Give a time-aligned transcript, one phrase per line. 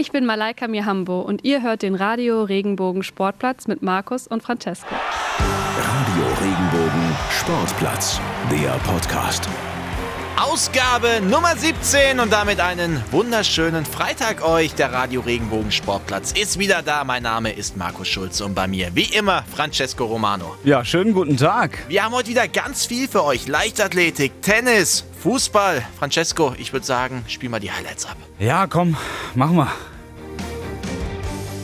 [0.00, 4.94] Ich bin Malaika Mihambo und ihr hört den Radio Regenbogen Sportplatz mit Markus und Francesco.
[5.36, 8.18] Radio Regenbogen Sportplatz,
[8.50, 9.46] der Podcast.
[10.40, 14.74] Ausgabe Nummer 17 und damit einen wunderschönen Freitag euch.
[14.74, 17.04] Der Radio Regenbogen Sportplatz ist wieder da.
[17.04, 20.56] Mein Name ist Markus Schulze und bei mir wie immer Francesco Romano.
[20.64, 21.76] Ja, schönen guten Tag.
[21.88, 23.48] Wir haben heute wieder ganz viel für euch.
[23.48, 25.84] Leichtathletik, Tennis, Fußball.
[25.98, 28.16] Francesco, ich würde sagen, spiel mal die Highlights ab.
[28.38, 28.96] Ja, komm,
[29.34, 29.70] machen wir.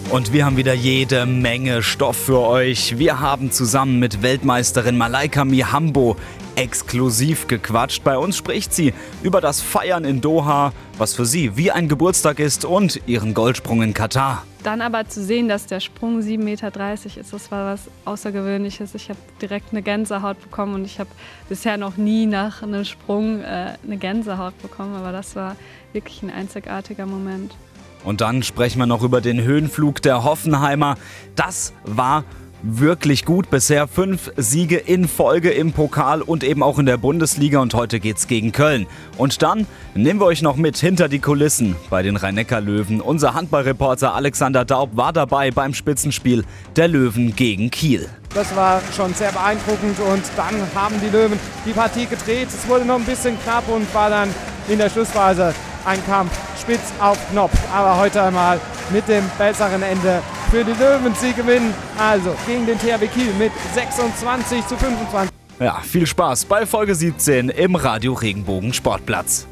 [0.09, 2.97] Und wir haben wieder jede Menge Stoff für euch.
[2.97, 6.17] Wir haben zusammen mit Weltmeisterin Malaika Mihambo
[6.55, 8.05] exklusiv gequatscht.
[8.05, 8.95] Bei uns spricht sie
[9.25, 13.83] über das Feiern in Doha, was für sie wie ein Geburtstag ist und ihren Goldsprung
[13.83, 14.45] in Katar.
[14.63, 18.95] Dann aber zu sehen, dass der Sprung 7,30 Meter ist, das war was Außergewöhnliches.
[18.95, 21.11] Ich habe direkt eine Gänsehaut bekommen und ich habe
[21.49, 25.57] bisher noch nie nach einem Sprung äh, eine Gänsehaut bekommen, aber das war
[25.93, 27.57] wirklich ein einzigartiger Moment.
[28.07, 30.97] Und dann sprechen wir noch über den Höhenflug der Hoffenheimer.
[31.35, 32.25] Das war
[32.63, 33.51] wirklich gut.
[33.51, 37.99] Bisher fünf Siege in Folge im Pokal und eben auch in der Bundesliga und heute
[37.99, 38.87] geht's gegen Köln.
[39.19, 43.01] Und dann nehmen wir euch noch mit hinter die Kulissen bei den Rhein-Neckar-Löwen.
[43.01, 46.45] Unser Handballreporter Alexander Daub war dabei beim Spitzenspiel
[46.77, 48.09] der Löwen gegen Kiel.
[48.35, 52.49] Das war schon sehr beeindruckend und dann haben die Löwen die Partie gedreht.
[52.49, 54.29] Es wurde noch ein bisschen knapp und war dann
[54.69, 55.55] in der Schlussphase
[55.87, 57.53] ein Kampf spitz auf Knopf.
[57.73, 61.15] Aber heute einmal mit dem besseren Ende für die Löwen.
[61.15, 65.31] Sie gewinnen also gegen den THW Kiel mit 26 zu 25.
[65.59, 69.47] Ja, viel Spaß bei Folge 17 im Radio Regenbogen Sportplatz.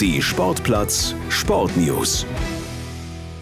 [0.00, 2.26] Die Sportplatz Sportnews.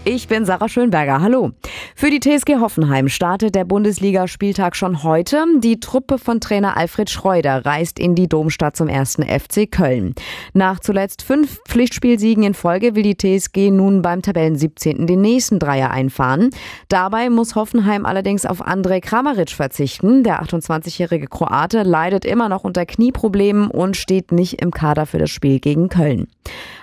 [0.09, 1.21] Ich bin Sarah Schönberger.
[1.21, 1.51] Hallo.
[1.97, 5.45] Für die TSG Hoffenheim startet der Bundesligaspieltag schon heute.
[5.59, 10.15] Die Truppe von Trainer Alfred Schreuder reist in die Domstadt zum ersten FC Köln.
[10.53, 15.09] Nach zuletzt fünf Pflichtspielsiegen in Folge will die TSG nun beim Tabellen 17.
[15.09, 16.51] den nächsten Dreier einfahren.
[16.89, 20.23] Dabei muss Hoffenheim allerdings auf Andrej Kramaric verzichten.
[20.23, 25.31] Der 28-jährige Kroate leidet immer noch unter Knieproblemen und steht nicht im Kader für das
[25.31, 26.29] Spiel gegen Köln.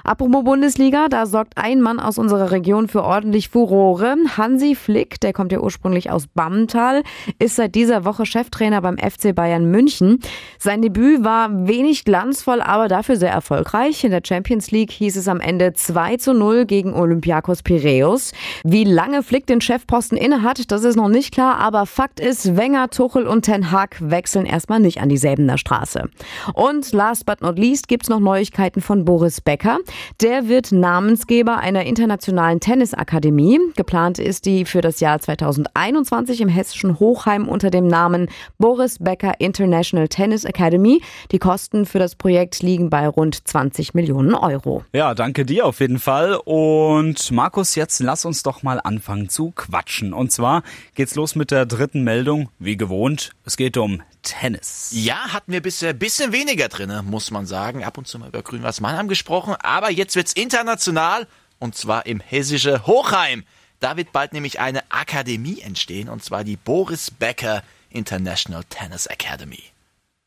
[0.06, 4.18] Apropos Bundesliga, da sorgt ein Mann aus unserer Region für ordentlich Furore.
[4.36, 7.04] Hansi Flick, der kommt ja ursprünglich aus Bammental,
[7.40, 10.20] ist seit dieser Woche Cheftrainer beim FC Bayern München.
[10.60, 14.04] Sein Debüt war wenig glanzvoll, aber dafür sehr erfolgreich.
[14.04, 18.34] In der Champions League hieß es am Ende 2 zu 0 gegen Olympiakos Piräus.
[18.66, 22.90] Wie lange Flick den Chefposten innehat, das ist noch nicht klar, aber Fakt ist, Wenger,
[22.90, 26.10] Tuchel und Ten Hag wechseln erstmal nicht an die Säbener Straße.
[26.54, 29.80] Und last but not least gibt's noch Neuigkeiten von Boris Becker.
[30.22, 33.60] Der wird Namensgeber einer internationalen Tennisakademie.
[33.76, 39.40] Geplant ist die für das Jahr 2021 im hessischen Hochheim unter dem Namen Boris Becker
[39.40, 41.02] International Tennis Academy.
[41.32, 44.84] Die Kosten für das Projekt liegen bei rund 20 Millionen Euro.
[44.94, 46.36] Ja, danke dir auf jeden Fall.
[46.44, 50.14] Und Markus, jetzt lass uns doch mal anfangen zu quatschen.
[50.14, 50.64] Und zwar
[50.96, 53.32] geht's los mit der dritten Meldung, wie gewohnt.
[53.46, 54.92] Es geht um Tennis.
[54.94, 57.84] Ja, hatten wir bisher ein bisschen weniger drin, muss man sagen.
[57.84, 61.28] Ab und zu mal über Grün-Weiß Mannheim gesprochen, aber jetzt wird's international
[61.60, 63.44] und zwar im hessische Hochheim.
[63.80, 69.64] Da wird bald nämlich eine Akademie entstehen und zwar die Boris Becker International Tennis Academy.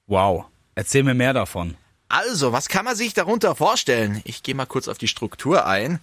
[0.07, 1.77] Wow, erzähl mir mehr davon.
[2.09, 4.21] Also, was kann man sich darunter vorstellen?
[4.25, 5.99] Ich gehe mal kurz auf die Struktur ein.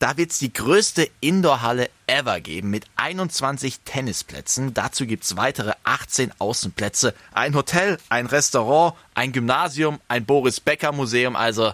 [0.00, 4.74] Da wird es die größte Indoorhalle ever geben mit 21 Tennisplätzen.
[4.74, 10.92] Dazu gibt es weitere 18 Außenplätze, ein Hotel, ein Restaurant, ein Gymnasium, ein Boris Becker
[10.92, 11.72] Museum, also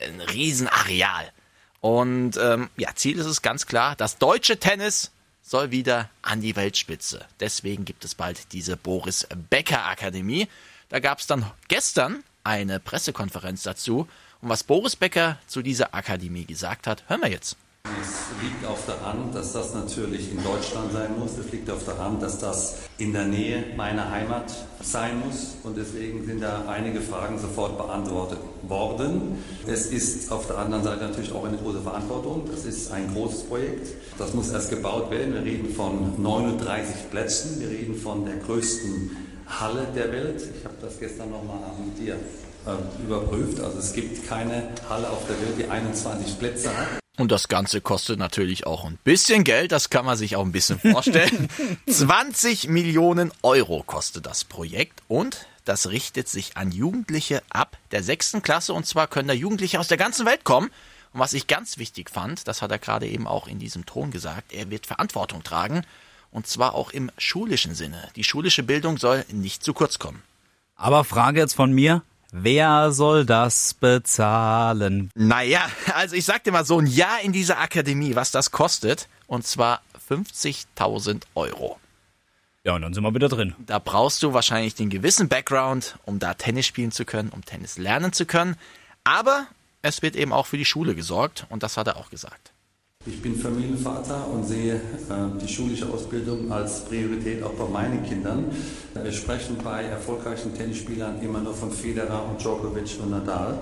[0.00, 1.32] ein Riesenareal.
[1.80, 6.56] Und ähm, ja, Ziel ist es ganz klar, das deutsche Tennis soll wieder an die
[6.56, 7.24] Weltspitze.
[7.40, 10.48] Deswegen gibt es bald diese Boris Becker Akademie.
[10.88, 14.08] Da gab es dann gestern eine Pressekonferenz dazu.
[14.40, 17.56] Und was Boris Becker zu dieser Akademie gesagt hat, hören wir jetzt.
[18.00, 21.38] Es liegt auf der Hand, dass das natürlich in Deutschland sein muss.
[21.38, 25.56] Es liegt auf der Hand, dass das in der Nähe meiner Heimat sein muss.
[25.62, 29.42] Und deswegen sind da einige Fragen sofort beantwortet worden.
[29.66, 32.48] Es ist auf der anderen Seite natürlich auch eine große Verantwortung.
[32.50, 33.88] Das ist ein großes Projekt.
[34.18, 35.34] Das muss erst gebaut werden.
[35.34, 37.60] Wir reden von 39 Plätzen.
[37.60, 39.16] Wir reden von der größten
[39.46, 40.42] Halle der Welt.
[40.58, 42.16] Ich habe das gestern nochmal mit dir
[42.66, 43.60] äh, überprüft.
[43.60, 47.07] Also es gibt keine Halle auf der Welt, die 21 Plätze hat.
[47.18, 50.52] Und das Ganze kostet natürlich auch ein bisschen Geld, das kann man sich auch ein
[50.52, 51.48] bisschen vorstellen.
[51.88, 58.40] 20 Millionen Euro kostet das Projekt und das richtet sich an Jugendliche ab der sechsten
[58.40, 60.70] Klasse und zwar können da Jugendliche aus der ganzen Welt kommen.
[61.12, 64.12] Und was ich ganz wichtig fand, das hat er gerade eben auch in diesem Ton
[64.12, 65.82] gesagt, er wird Verantwortung tragen
[66.30, 68.10] und zwar auch im schulischen Sinne.
[68.14, 70.22] Die schulische Bildung soll nicht zu kurz kommen.
[70.76, 75.10] Aber Frage jetzt von mir, Wer soll das bezahlen?
[75.14, 79.08] Naja, also ich sag dir mal so ein Jahr in dieser Akademie, was das kostet.
[79.26, 79.80] Und zwar
[80.10, 81.78] 50.000 Euro.
[82.64, 83.54] Ja, und dann sind wir wieder drin.
[83.58, 87.78] Da brauchst du wahrscheinlich den gewissen Background, um da Tennis spielen zu können, um Tennis
[87.78, 88.56] lernen zu können.
[89.04, 89.46] Aber
[89.80, 92.52] es wird eben auch für die Schule gesorgt und das hat er auch gesagt.
[93.08, 94.80] Ich bin Familienvater und sehe äh,
[95.42, 98.44] die schulische Ausbildung als Priorität auch bei meinen Kindern.
[98.94, 103.60] Wir sprechen bei erfolgreichen Tennisspielern immer nur von Federer und Djokovic und Nadal.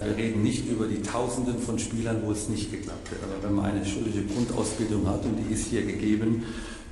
[0.00, 3.18] Wir reden nicht über die Tausenden von Spielern, wo es nicht geklappt hat.
[3.22, 6.44] Aber wenn man eine schulische Grundausbildung hat und die ist hier gegeben,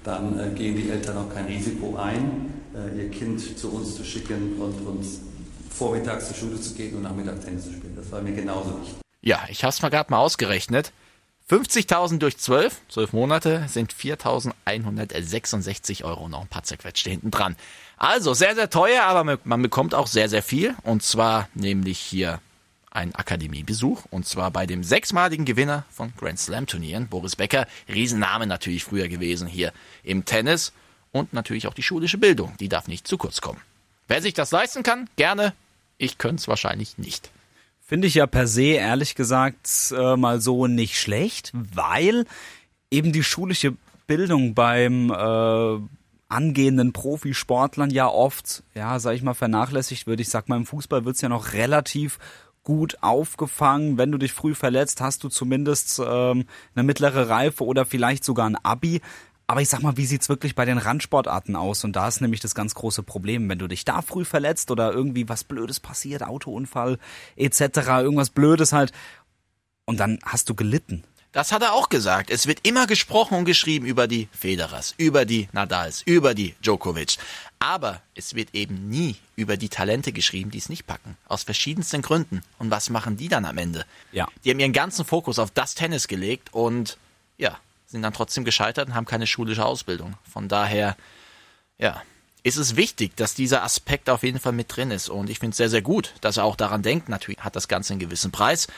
[0.05, 4.05] dann äh, gehen die Eltern auch kein Risiko ein, äh, ihr Kind zu uns zu
[4.05, 5.21] schicken und uns
[5.71, 7.95] vormittags zur Schule zu gehen und nachmittags Tennis zu spielen.
[7.97, 8.99] Das war mir genauso wichtig.
[9.21, 10.93] Ja, ich habe es mal gerade mal ausgerechnet.
[11.51, 16.29] 50.000 durch 12, 12 Monate, sind 4.166 Euro.
[16.29, 17.57] Noch ein paar zerquetschte hinten dran.
[17.97, 20.77] Also sehr, sehr teuer, aber man bekommt auch sehr, sehr viel.
[20.83, 22.43] Und zwar nämlich hier
[22.91, 24.05] ein Akademiebesuch.
[24.11, 27.67] Und zwar bei dem sechsmaligen Gewinner von Grand Slam Turnieren, Boris Becker.
[27.89, 29.73] Riesenname natürlich früher gewesen hier
[30.03, 30.75] im Tennis.
[31.13, 32.55] Und natürlich auch die schulische Bildung.
[32.61, 33.63] Die darf nicht zu kurz kommen.
[34.07, 35.55] Wer sich das leisten kann, gerne.
[35.97, 37.31] Ich könnte es wahrscheinlich nicht.
[37.89, 42.27] Finde ich ja per se, ehrlich gesagt, äh, mal so nicht schlecht, weil
[42.91, 43.77] eben die schulische
[44.07, 45.79] Bildung beim äh,
[46.29, 50.21] angehenden Profisportlern ja oft, ja, sag ich mal, vernachlässigt wird.
[50.21, 52.19] Ich sag mal, im Fußball wird's ja noch relativ
[52.63, 53.97] gut aufgefangen.
[53.97, 56.45] Wenn du dich früh verletzt, hast du zumindest ähm,
[56.75, 59.01] eine mittlere Reife oder vielleicht sogar ein Abi.
[59.51, 61.83] Aber ich sag mal, wie sieht's wirklich bei den Randsportarten aus?
[61.83, 64.93] Und da ist nämlich das ganz große Problem, wenn du dich da früh verletzt oder
[64.93, 66.99] irgendwie was Blödes passiert, Autounfall
[67.35, 67.61] etc.,
[68.03, 68.93] irgendwas Blödes halt,
[69.87, 71.03] und dann hast du gelitten.
[71.33, 72.31] Das hat er auch gesagt.
[72.31, 77.17] Es wird immer gesprochen und geschrieben über die Federers, über die Nadals, über die Djokovic.
[77.59, 81.17] Aber es wird eben nie über die Talente geschrieben, die es nicht packen.
[81.27, 82.43] Aus verschiedensten Gründen.
[82.59, 83.87] Und was machen die dann am Ende?
[84.13, 84.29] Ja.
[84.45, 86.99] Die haben ihren ganzen Fokus auf das Tennis gelegt und
[87.39, 90.15] ja, sind dann trotzdem gescheitert und haben keine schulische Ausbildung.
[90.31, 90.97] Von daher,
[91.79, 92.03] ja,
[92.43, 95.09] ist es wichtig, dass dieser Aspekt auf jeden Fall mit drin ist.
[95.09, 97.09] Und ich finde es sehr, sehr gut, dass er auch daran denkt.
[97.09, 98.69] Natürlich hat das Ganze einen gewissen Preis.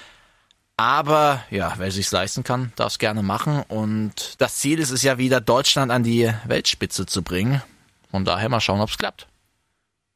[0.77, 3.62] Aber ja, wer sich leisten kann, darf es gerne machen.
[3.69, 7.62] Und das Ziel ist es ja wieder, Deutschland an die Weltspitze zu bringen.
[8.11, 9.27] Von daher mal schauen, ob es klappt.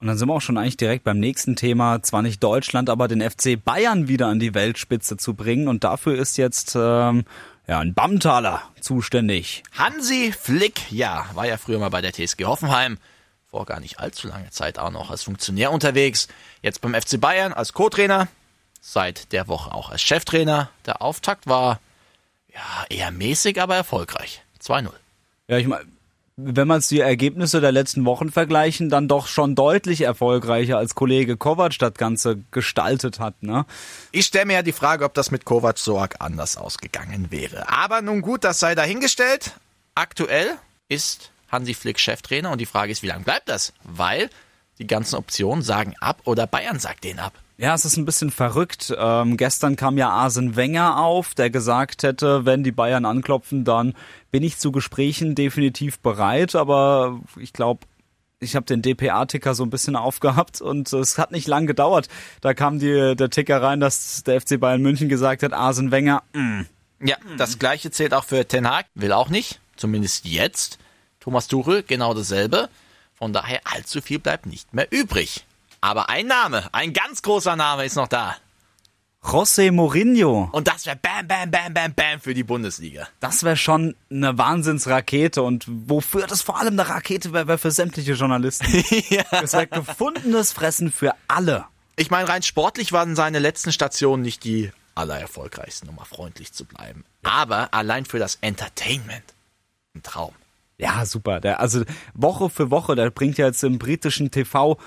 [0.00, 2.02] Und dann sind wir auch schon eigentlich direkt beim nächsten Thema.
[2.02, 5.69] Zwar nicht Deutschland, aber den FC Bayern wieder an die Weltspitze zu bringen.
[5.69, 7.25] Und dafür ist jetzt ähm,
[7.66, 9.62] ja, ein Bammentaler zuständig.
[9.72, 12.99] Hansi Flick, ja, war ja früher mal bei der TSG Hoffenheim.
[13.50, 16.28] Vor gar nicht allzu langer Zeit auch noch als Funktionär unterwegs.
[16.61, 18.28] Jetzt beim FC Bayern als Co-Trainer.
[18.81, 20.70] Seit der Woche auch als Cheftrainer.
[20.84, 21.81] Der Auftakt war
[22.52, 24.43] ja eher mäßig, aber erfolgreich.
[24.60, 24.90] 2-0.
[25.49, 25.87] Ja, ich meine,
[26.36, 31.36] wenn man die Ergebnisse der letzten Wochen vergleichen, dann doch schon deutlich erfolgreicher als Kollege
[31.36, 33.42] Kovac das Ganze gestaltet hat.
[33.42, 33.66] Ne?
[34.10, 37.69] Ich stelle mir ja die Frage, ob das mit Kovac so arg anders ausgegangen wäre.
[37.69, 39.52] Aber nun gut, das sei dahingestellt.
[39.94, 40.58] Aktuell
[40.88, 43.72] ist Hansi Flick Cheftrainer und die Frage ist, wie lange bleibt das?
[43.84, 44.28] Weil
[44.79, 47.32] die ganzen Optionen sagen ab oder Bayern sagt den ab.
[47.56, 48.93] Ja, es ist ein bisschen verrückt.
[48.99, 53.94] Ähm, gestern kam ja Arsene Wenger auf, der gesagt hätte, wenn die Bayern anklopfen, dann
[54.32, 56.56] bin ich zu Gesprächen definitiv bereit.
[56.56, 57.87] Aber ich glaube,
[58.41, 62.09] ich habe den DPA-Ticker so ein bisschen aufgehabt und es hat nicht lang gedauert.
[62.41, 66.23] Da kam die, der Ticker rein, dass der FC Bayern München gesagt hat, Arsene Wenger,
[66.32, 66.62] mm.
[67.05, 70.79] Ja, das gleiche zählt auch für Ten Hag, will auch nicht, zumindest jetzt.
[71.20, 72.70] Thomas Tuchel, genau dasselbe.
[73.17, 75.44] Von daher allzu viel bleibt nicht mehr übrig.
[75.81, 78.37] Aber ein Name, ein ganz großer Name ist noch da.
[79.25, 80.51] José Mourinho.
[80.53, 83.09] Und das wäre Bam, Bam, Bam, Bam, Bam für die Bundesliga.
[83.21, 85.43] Das wäre schon eine Wahnsinnsrakete.
[85.43, 88.67] Und wofür das vor allem eine Rakete wäre, wäre für sämtliche Journalisten.
[89.09, 89.25] ja.
[89.31, 91.65] Das wäre gefundenes Fressen für alle.
[91.97, 96.65] Ich meine, rein sportlich waren seine letzten Stationen nicht die allererfolgreichsten, um mal freundlich zu
[96.65, 97.05] bleiben.
[97.23, 99.25] Aber allein für das Entertainment.
[99.94, 100.35] Ein Traum.
[100.78, 101.40] Ja, super.
[101.40, 101.82] Der, also
[102.14, 104.78] Woche für Woche, der bringt ja jetzt im britischen TV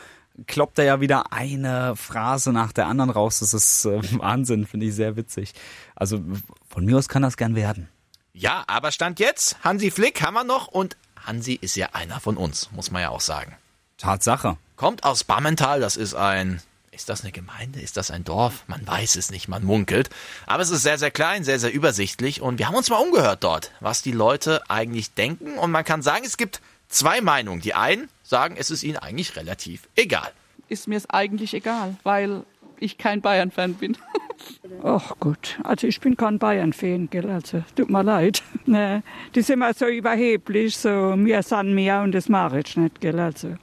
[0.45, 3.39] kloppt er ja wieder eine Phrase nach der anderen raus.
[3.39, 5.53] Das ist äh, Wahnsinn, finde ich sehr witzig.
[5.95, 6.21] Also
[6.69, 7.89] von mir aus kann das gern werden.
[8.33, 12.37] Ja, aber Stand jetzt, Hansi Flick haben wir noch und Hansi ist ja einer von
[12.37, 13.55] uns, muss man ja auch sagen.
[13.97, 14.57] Tatsache.
[14.75, 16.61] Kommt aus Bammental, das ist ein,
[16.97, 18.63] ist das eine Gemeinde, ist das ein Dorf?
[18.67, 20.09] Man weiß es nicht, man munkelt.
[20.47, 23.43] Aber es ist sehr, sehr klein, sehr, sehr übersichtlich und wir haben uns mal umgehört
[23.43, 27.61] dort, was die Leute eigentlich denken und man kann sagen, es gibt zwei Meinungen.
[27.61, 30.31] Die einen sagen, es ist ihnen eigentlich relativ egal.
[30.69, 32.43] Ist mir es eigentlich egal, weil
[32.79, 33.95] ich kein Bayern-Fan bin.
[34.83, 38.41] Ach gut, also ich bin kein Bayern-Fan, gell, also tut mir leid.
[38.65, 39.01] Nee,
[39.33, 43.19] die sind immer so überheblich, so mir san mir und das mache ich nicht, gell,
[43.19, 43.55] also.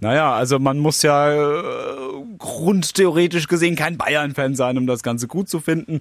[0.00, 5.48] Naja, also man muss ja äh, grundtheoretisch gesehen kein Bayern-Fan sein, um das Ganze gut
[5.48, 6.00] zu finden.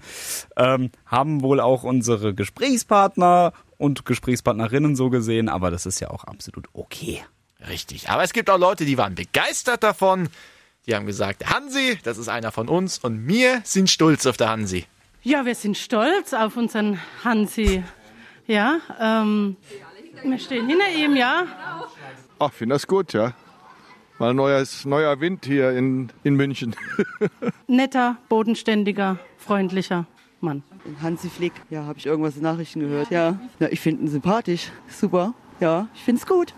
[0.55, 6.25] Ähm, haben wohl auch unsere Gesprächspartner und Gesprächspartnerinnen so gesehen, aber das ist ja auch
[6.25, 7.23] absolut okay.
[7.67, 8.09] Richtig.
[8.09, 10.29] Aber es gibt auch Leute, die waren begeistert davon.
[10.85, 14.49] Die haben gesagt, Hansi, das ist einer von uns und wir sind stolz auf der
[14.49, 14.85] Hansi.
[15.23, 17.83] Ja, wir sind stolz auf unseren Hansi.
[18.45, 19.57] Ja, ähm,
[20.23, 21.45] wir stehen hinter ihm, ja.
[22.37, 23.33] Ach, finde das gut, ja.
[24.19, 26.75] Mal neues, neuer Wind hier in, in München.
[27.67, 30.07] Netter, bodenständiger, freundlicher
[30.41, 30.63] Mann.
[31.03, 33.11] Hansi Flick, ja, habe ich irgendwas in Nachrichten gehört.
[33.11, 34.71] Ja, ja ich finde ihn sympathisch.
[34.89, 35.35] Super.
[35.59, 36.55] Ja, ich finde es gut.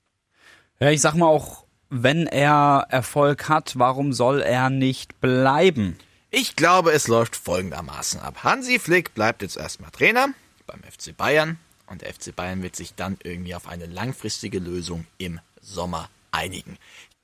[0.80, 5.98] Ja, ich sag mal auch, wenn er Erfolg hat, warum soll er nicht bleiben?
[6.32, 8.44] Ich glaube, es läuft folgendermaßen ab.
[8.44, 10.28] Hansi Flick bleibt jetzt erstmal Trainer
[10.66, 15.08] beim FC Bayern und der FC Bayern wird sich dann irgendwie auf eine langfristige Lösung
[15.18, 16.78] im Sommer einigen.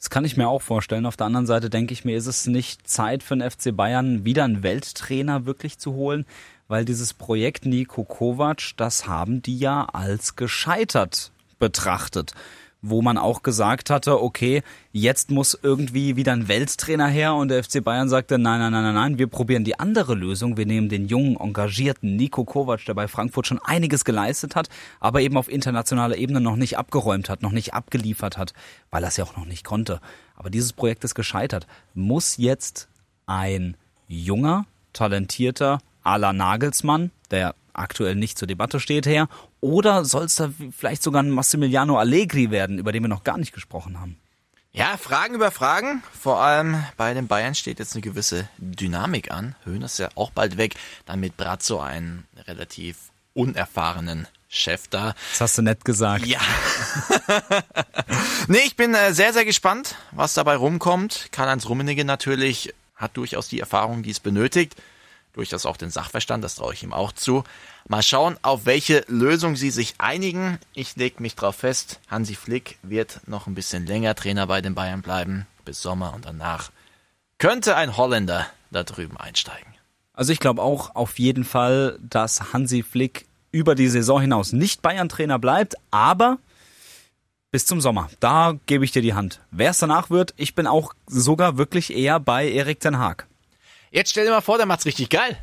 [0.06, 1.08] Das kann ich mir auch vorstellen.
[1.08, 4.24] Auf der anderen Seite denke ich mir, ist es nicht Zeit für den FC Bayern,
[4.24, 6.28] wieder einen Welttrainer wirklich zu holen?
[6.68, 12.36] Weil dieses Projekt Nico Kovac, das haben die ja als gescheitert betrachtet
[12.90, 14.62] wo man auch gesagt hatte, okay,
[14.92, 18.84] jetzt muss irgendwie wieder ein Welttrainer her und der FC Bayern sagte, nein, nein, nein,
[18.84, 20.56] nein, nein, wir probieren die andere Lösung.
[20.56, 25.22] Wir nehmen den jungen, engagierten Nico Kovac, der bei Frankfurt schon einiges geleistet hat, aber
[25.22, 28.54] eben auf internationaler Ebene noch nicht abgeräumt hat, noch nicht abgeliefert hat,
[28.92, 30.00] weil er es ja auch noch nicht konnte.
[30.36, 31.66] Aber dieses Projekt ist gescheitert.
[31.94, 32.88] Muss jetzt
[33.26, 33.78] ein
[34.08, 39.28] junger, talentierter Ala Nagelsmann, der aktuell nicht zur Debatte steht, her?
[39.62, 43.38] Oder soll es da vielleicht sogar ein Massimiliano Allegri werden, über den wir noch gar
[43.38, 44.18] nicht gesprochen haben?
[44.72, 46.04] Ja, Fragen über Fragen.
[46.20, 49.56] Vor allem bei den Bayern steht jetzt eine gewisse Dynamik an.
[49.64, 50.76] Höhner ist ja auch bald weg.
[51.06, 52.98] Dann mit Brazzo einen relativ
[53.34, 55.16] unerfahrenen Chef da.
[55.32, 56.26] Das hast du nett gesagt.
[56.26, 56.42] Ja.
[58.48, 61.30] nee, ich bin äh, sehr, sehr gespannt, was dabei rumkommt.
[61.32, 64.76] Karl-Heinz Rummenigge natürlich hat durchaus die Erfahrung, die es benötigt
[65.36, 67.44] durchaus auch den Sachverstand, das traue ich ihm auch zu.
[67.88, 70.60] Mal schauen, auf welche Lösung sie sich einigen.
[70.74, 74.76] Ich lege mich darauf fest, Hansi Flick wird noch ein bisschen länger Trainer bei den
[74.76, 76.72] Bayern bleiben, bis Sommer und danach
[77.38, 79.74] könnte ein Holländer da drüben einsteigen.
[80.14, 84.82] Also ich glaube auch auf jeden Fall, dass Hansi Flick über die Saison hinaus nicht
[84.82, 86.40] Bayern-Trainer bleibt, aber
[87.52, 88.10] bis zum Sommer.
[88.20, 89.42] Da gebe ich dir die Hand.
[89.52, 93.28] Wer es danach wird, ich bin auch sogar wirklich eher bei Erik Ten Haag.
[93.96, 95.38] Jetzt stell dir mal vor, der macht's richtig geil.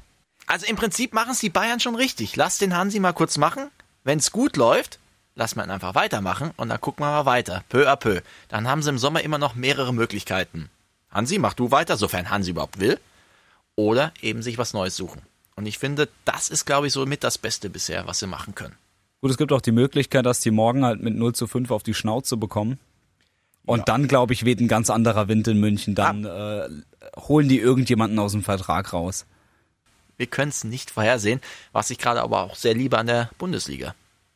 [0.47, 2.37] Also im Prinzip machen es die Bayern schon richtig.
[2.37, 3.71] Lass den Hansi mal kurz machen.
[4.05, 4.99] Wenn es gut läuft,
[5.35, 8.21] lass man ihn einfach weitermachen und dann gucken wir mal weiter, peu à peu.
[8.49, 10.69] Dann haben sie im Sommer immer noch mehrere Möglichkeiten.
[11.11, 13.01] Hansi, mach du weiter, sofern Hansi überhaupt will.
[13.75, 15.23] Oder eben sich was Neues suchen.
[15.57, 18.55] Und ich finde, das ist, glaube ich, so mit das Beste bisher, was sie machen
[18.55, 18.77] können.
[19.23, 21.85] Gut, es gibt auch die Möglichkeit, dass die morgen halt mit 0 zu 5 auf
[21.85, 22.79] die Schnauze bekommen.
[23.65, 23.85] Und ja.
[23.85, 25.95] dann, glaube ich, weht ein ganz anderer Wind in München.
[25.95, 26.69] Dann äh,
[27.17, 29.27] holen die irgendjemanden aus dem Vertrag raus.
[30.17, 31.41] Wir können es nicht vorhersehen,
[31.73, 33.95] was ich gerade aber auch sehr liebe an der Bundesliga.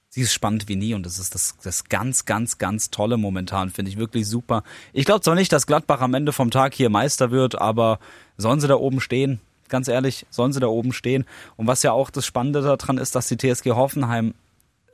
[0.08, 3.70] Sie ist spannend wie nie und das ist das, das ganz, ganz, ganz Tolle momentan,
[3.70, 4.62] finde ich wirklich super.
[4.94, 7.98] Ich glaube zwar nicht, dass Gladbach am Ende vom Tag hier Meister wird, aber
[8.38, 9.40] sollen sie da oben stehen?
[9.68, 11.26] Ganz ehrlich, sollen sie da oben stehen?
[11.56, 14.32] Und was ja auch das Spannende daran ist, dass die TSG Hoffenheim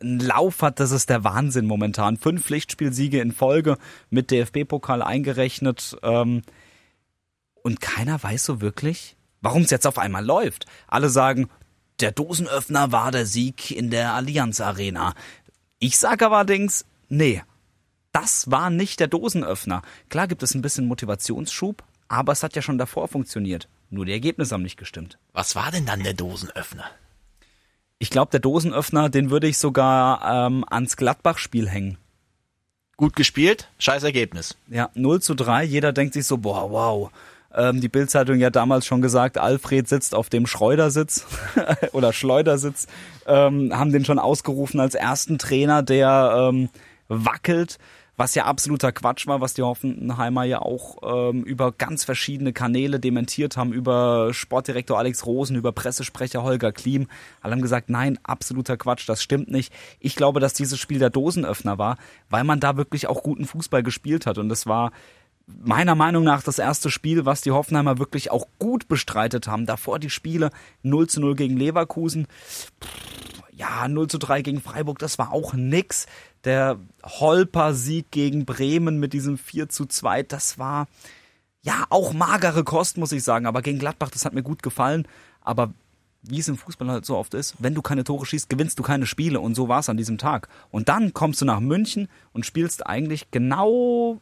[0.03, 2.17] einen Lauf hat, das ist der Wahnsinn momentan.
[2.17, 3.79] Fünf Pflichtspielsiege in Folge
[4.11, 5.97] mit DFB-Pokal eingerechnet.
[6.03, 6.43] Ähm,
[7.63, 10.67] und keiner weiß so wirklich, warum es jetzt auf einmal läuft.
[10.89, 11.49] Alle sagen,
[12.01, 15.15] der Dosenöffner war der Sieg in der Allianz Arena.
[15.79, 17.43] Ich sage allerdings, nee,
[18.13, 19.83] das war nicht der Dosenöffner.
[20.09, 23.69] Klar gibt es ein bisschen Motivationsschub, aber es hat ja schon davor funktioniert.
[23.89, 25.19] Nur die Ergebnisse haben nicht gestimmt.
[25.33, 26.85] Was war denn dann der Dosenöffner?
[28.03, 31.99] Ich glaube, der Dosenöffner, den würde ich sogar ähm, ans Gladbach-Spiel hängen.
[32.97, 34.57] Gut gespielt, scheiß Ergebnis.
[34.67, 35.63] Ja, 0 zu 3.
[35.63, 37.13] Jeder denkt sich so, boah, wow.
[37.55, 41.27] Ähm, die Bildzeitung ja damals schon gesagt, Alfred sitzt auf dem Schreudersitz
[41.93, 42.89] oder Schleudersitz.
[43.25, 46.71] Ähm, haben den schon ausgerufen als ersten Trainer, der ähm,
[47.07, 47.79] wackelt
[48.23, 53.01] was ja absoluter Quatsch war, was die Hoffenheimer ja auch ähm, über ganz verschiedene Kanäle
[53.01, 57.09] dementiert haben, über Sportdirektor Alex Rosen, über Pressesprecher Holger Klim.
[57.41, 59.73] Alle haben gesagt, nein, absoluter Quatsch, das stimmt nicht.
[59.99, 61.99] Ich glaube, dass dieses Spiel der Dosenöffner war,
[62.31, 64.93] weil man da wirklich auch guten Fußball gespielt hat und es war
[65.49, 69.67] meiner Meinung nach das erste Spiel, was die Hoffenheimer wirklich auch gut bestreitet haben.
[69.67, 70.51] Davor die Spiele
[70.85, 72.29] 0 zu 0 gegen Leverkusen.
[73.51, 76.07] Ja, 0 zu 3 gegen Freiburg, das war auch nix.
[76.45, 80.89] Der Holper-Sieg gegen Bremen mit diesem 4 zu 2, das war
[81.63, 83.47] ja auch magere Kost, muss ich sagen.
[83.47, 85.07] Aber gegen Gladbach, das hat mir gut gefallen.
[85.41, 85.73] Aber
[86.23, 88.83] wie es im Fußball halt so oft ist, wenn du keine Tore schießt, gewinnst du
[88.83, 89.41] keine Spiele.
[89.41, 90.49] Und so war es an diesem Tag.
[90.71, 94.21] Und dann kommst du nach München und spielst eigentlich genau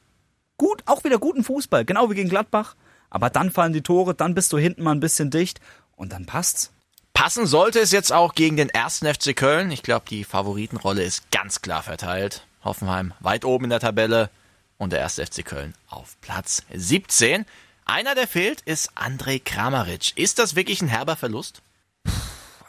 [0.56, 2.76] gut, auch wieder guten Fußball, genau wie gegen Gladbach.
[3.10, 5.60] Aber dann fallen die Tore, dann bist du hinten mal ein bisschen dicht
[5.96, 6.72] und dann passt's.
[7.12, 9.70] Passen sollte es jetzt auch gegen den ersten FC Köln.
[9.70, 12.46] Ich glaube, die Favoritenrolle ist ganz klar verteilt.
[12.64, 14.30] Hoffenheim weit oben in der Tabelle
[14.78, 17.44] und der erste FC Köln auf Platz 17.
[17.84, 20.16] Einer, der fehlt, ist André Kramaric.
[20.16, 21.62] Ist das wirklich ein herber Verlust?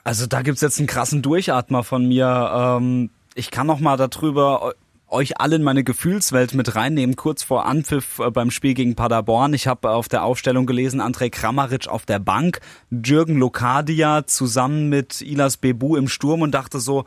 [0.03, 2.51] Also da gibt's jetzt einen krassen Durchatmer von mir.
[2.53, 4.73] Ähm, ich kann noch mal darüber
[5.11, 9.53] euch alle in meine Gefühlswelt mit reinnehmen, kurz vor Anpfiff äh, beim Spiel gegen Paderborn.
[9.53, 15.21] Ich habe auf der Aufstellung gelesen, André Kramaric auf der Bank, Jürgen Lokadia zusammen mit
[15.21, 17.05] Ilas Bebu im Sturm und dachte so,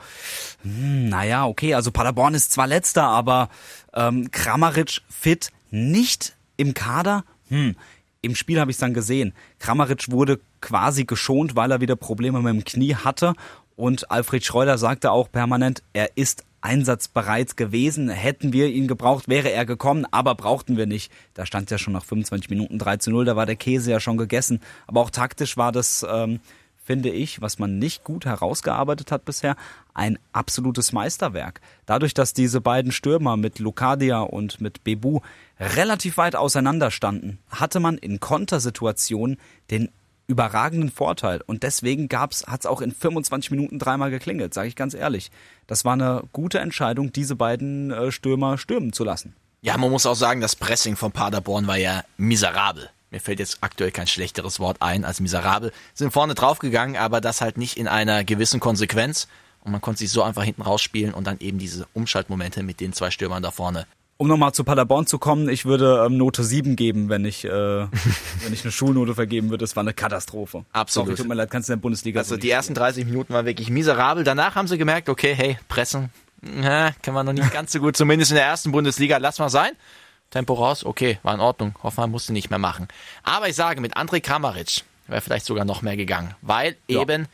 [0.63, 3.49] hm, naja, okay, also Paderborn ist zwar letzter, aber
[3.95, 7.75] ähm, Kramaric fit, nicht im Kader, hm,
[8.25, 9.35] im Spiel habe ich es dann gesehen.
[9.59, 13.35] Kramaric wurde quasi geschont, weil er wieder Probleme mit dem Knie hatte.
[13.77, 18.09] Und Alfred Schreuder sagte auch permanent, er ist einsatzbereit gewesen.
[18.09, 21.13] Hätten wir ihn gebraucht, wäre er gekommen, aber brauchten wir nicht.
[21.35, 24.01] Da stand ja schon nach 25 Minuten 3 zu 0, da war der Käse ja
[24.01, 24.61] schon gegessen.
[24.87, 26.41] Aber auch taktisch war das, ähm,
[26.83, 29.57] finde ich, was man nicht gut herausgearbeitet hat bisher,
[29.93, 31.61] ein absolutes Meisterwerk.
[31.87, 35.21] Dadurch, dass diese beiden Stürmer mit Lucadia und mit Bebu
[35.59, 39.39] relativ weit auseinander standen, hatte man in Kontersituationen
[39.71, 39.91] den
[40.27, 41.41] überragenden Vorteil.
[41.47, 45.31] Und deswegen gab's, hat's auch in 25 Minuten dreimal geklingelt, sage ich ganz ehrlich.
[45.67, 49.35] Das war eine gute Entscheidung, diese beiden äh, Stürmer stürmen zu lassen.
[49.61, 52.91] Ja, man muss auch sagen, das Pressing von Paderborn war ja miserabel.
[53.11, 55.73] Mir fällt jetzt aktuell kein schlechteres Wort ein als miserabel.
[55.95, 59.29] Sind vorne draufgegangen, aber das halt nicht in einer gewissen Konsequenz.
[59.61, 62.93] Und man konnte sich so einfach hinten rausspielen und dann eben diese Umschaltmomente mit den
[62.93, 66.77] zwei Stürmern da vorne um nochmal zu Paderborn zu kommen, ich würde ähm, Note 7
[66.77, 69.65] geben, wenn ich, äh, wenn ich eine Schulnote vergeben würde.
[69.65, 70.65] Das war eine Katastrophe.
[70.73, 71.09] Absolut.
[71.09, 73.35] Sorry, tut mir leid, kannst du in der Bundesliga Also so die ersten 30 Minuten
[73.35, 74.25] waren wirklich miserabel.
[74.25, 77.97] Danach haben sie gemerkt, okay, hey, pressen, na, kann man noch nicht ganz so gut,
[77.97, 79.73] zumindest in der ersten Bundesliga, lass mal sein.
[80.31, 81.75] Tempo raus, okay, war in Ordnung.
[81.83, 82.89] Hoffmann musste nicht mehr machen.
[83.23, 87.03] Aber ich sage, mit André Kramaric wäre vielleicht sogar noch mehr gegangen, weil ja.
[87.03, 87.29] eben,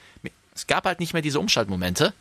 [0.55, 2.13] es gab halt nicht mehr diese Umschaltmomente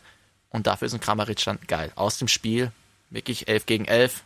[0.50, 1.92] und dafür ist ein Kramaric dann geil.
[1.96, 2.72] Aus dem Spiel,
[3.10, 4.24] wirklich 11 gegen 11,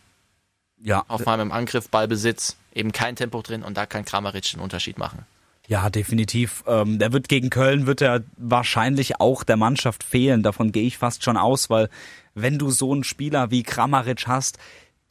[0.81, 1.03] ja.
[1.07, 5.25] Auf meinem Angriff, Ballbesitz, eben kein Tempo drin und da kann Kramaric einen Unterschied machen.
[5.67, 6.63] Ja, definitiv.
[6.67, 10.43] Ähm, der wird gegen Köln wird er wahrscheinlich auch der Mannschaft fehlen.
[10.43, 11.89] Davon gehe ich fast schon aus, weil
[12.35, 14.57] wenn du so einen Spieler wie Kramaric hast,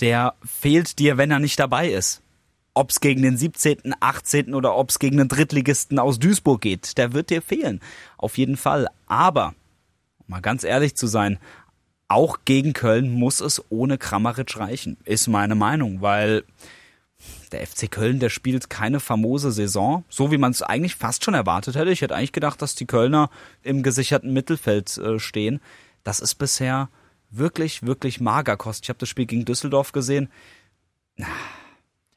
[0.00, 2.22] der fehlt dir, wenn er nicht dabei ist.
[2.74, 4.54] Ob es gegen den 17., 18.
[4.54, 7.80] oder ob es gegen einen Drittligisten aus Duisburg geht, der wird dir fehlen.
[8.16, 8.88] Auf jeden Fall.
[9.06, 9.54] Aber,
[10.18, 11.38] um mal ganz ehrlich zu sein,
[12.12, 16.44] auch gegen Köln muss es ohne Kramaric reichen, ist meine Meinung, weil
[17.52, 21.34] der FC Köln, der spielt keine famose Saison, so wie man es eigentlich fast schon
[21.34, 21.90] erwartet hätte.
[21.90, 23.30] Ich hätte eigentlich gedacht, dass die Kölner
[23.62, 25.60] im gesicherten Mittelfeld äh, stehen.
[26.04, 26.88] Das ist bisher
[27.30, 28.84] wirklich, wirklich Magerkost.
[28.84, 30.30] Ich habe das Spiel gegen Düsseldorf gesehen.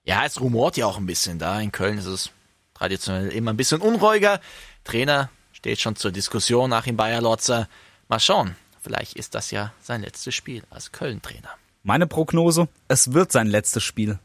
[0.03, 1.59] Ja, es rumort ja auch ein bisschen da.
[1.59, 2.31] In Köln ist es
[2.73, 4.39] traditionell immer ein bisschen unruhiger.
[4.83, 7.67] Trainer steht schon zur Diskussion nach dem Bayer Lotzer.
[8.07, 11.49] Mal schauen, Vielleicht ist das ja sein letztes Spiel als Köln-Trainer.
[11.81, 14.19] Meine Prognose, es wird sein letztes Spiel.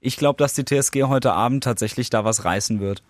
[0.00, 3.04] Ich glaube, dass die TSG heute Abend tatsächlich da was reißen wird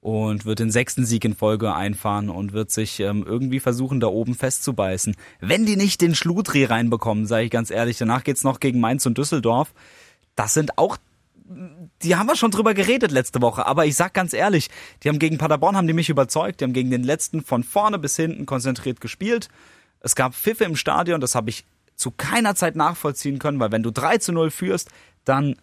[0.00, 4.08] und wird den sechsten Sieg in Folge einfahren und wird sich ähm, irgendwie versuchen, da
[4.08, 5.14] oben festzubeißen.
[5.38, 9.06] Wenn die nicht den Schludri reinbekommen, sage ich ganz ehrlich, danach geht's noch gegen Mainz
[9.06, 9.72] und Düsseldorf.
[10.34, 10.96] Das sind auch
[12.02, 14.68] die haben wir schon drüber geredet letzte Woche, aber ich sag ganz ehrlich,
[15.02, 17.98] die haben gegen Paderborn haben die mich überzeugt, die haben gegen den letzten von vorne
[17.98, 19.48] bis hinten konzentriert gespielt.
[20.00, 23.82] Es gab Pfiffe im Stadion, das habe ich zu keiner Zeit nachvollziehen können, weil wenn
[23.82, 24.88] du 3 zu 0 führst,
[25.24, 25.56] dann,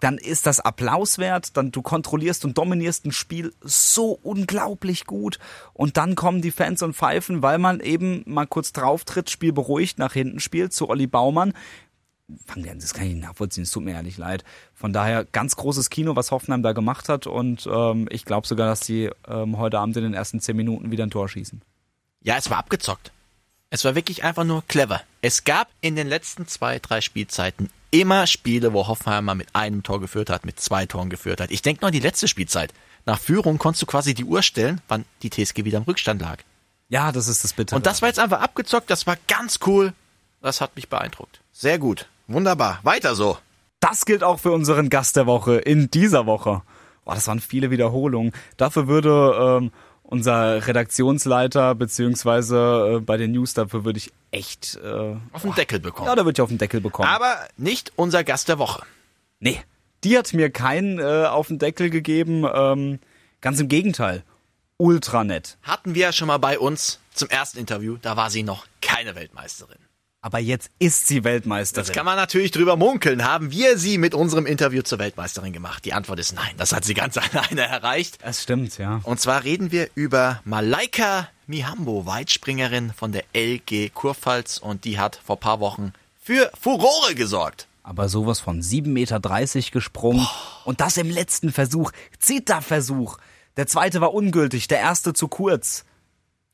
[0.00, 5.38] dann ist das Applaus wert, dann du kontrollierst und dominierst ein Spiel so unglaublich gut
[5.72, 9.54] und dann kommen die Fans und pfeifen, weil man eben mal kurz drauf tritt, Spiel
[9.54, 11.54] beruhigt nach hinten spielt zu Olli Baumann.
[12.28, 14.44] Das kann ich nicht nachvollziehen, es tut mir ehrlich leid.
[14.74, 18.66] Von daher ganz großes Kino, was Hoffenheim da gemacht hat und ähm, ich glaube sogar,
[18.66, 21.62] dass die ähm, heute Abend in den ersten zehn Minuten wieder ein Tor schießen.
[22.22, 23.13] Ja, es war abgezockt.
[23.74, 25.00] Es war wirklich einfach nur clever.
[25.20, 29.82] Es gab in den letzten zwei, drei Spielzeiten immer Spiele, wo Hoffenheim mal mit einem
[29.82, 31.50] Tor geführt hat, mit zwei Toren geführt hat.
[31.50, 32.72] Ich denke nur an die letzte Spielzeit.
[33.04, 36.38] Nach Führung konntest du quasi die Uhr stellen, wann die TSG wieder im Rückstand lag.
[36.88, 37.74] Ja, das ist das Bitte.
[37.74, 39.92] Und das war jetzt einfach abgezockt, das war ganz cool.
[40.40, 41.40] Das hat mich beeindruckt.
[41.50, 42.06] Sehr gut.
[42.28, 42.78] Wunderbar.
[42.84, 43.38] Weiter so.
[43.80, 46.62] Das gilt auch für unseren Gast der Woche in dieser Woche.
[47.04, 48.32] Boah, das waren viele Wiederholungen.
[48.56, 49.72] Dafür würde ähm,
[50.14, 55.80] unser Redaktionsleiter, beziehungsweise äh, bei den News, dafür würde ich echt äh, auf den Deckel
[55.80, 56.06] bekommen.
[56.06, 57.08] Ja, da würde ich auf den Deckel bekommen.
[57.08, 58.84] Aber nicht unser Gast der Woche.
[59.40, 59.60] Nee,
[60.04, 62.46] die hat mir keinen äh, auf den Deckel gegeben.
[62.54, 63.00] Ähm,
[63.40, 64.22] ganz im Gegenteil.
[64.76, 65.58] Ultra nett.
[65.62, 69.16] Hatten wir ja schon mal bei uns zum ersten Interview, da war sie noch keine
[69.16, 69.78] Weltmeisterin.
[70.24, 71.84] Aber jetzt ist sie Weltmeisterin.
[71.84, 73.24] Jetzt kann man natürlich drüber munkeln.
[73.24, 75.84] Haben wir sie mit unserem Interview zur Weltmeisterin gemacht?
[75.84, 76.54] Die Antwort ist nein.
[76.56, 78.20] Das hat sie ganz alleine erreicht.
[78.22, 79.02] Das stimmt, ja.
[79.02, 84.56] Und zwar reden wir über Malaika Mihambo, Weitspringerin von der LG Kurpfalz.
[84.56, 87.68] Und die hat vor paar Wochen für Furore gesorgt.
[87.82, 89.20] Aber sowas von 7,30 Meter
[89.72, 90.26] gesprungen.
[90.64, 91.92] Und das im letzten Versuch.
[92.18, 93.18] Zitterversuch.
[93.58, 95.84] Der zweite war ungültig, der erste zu kurz.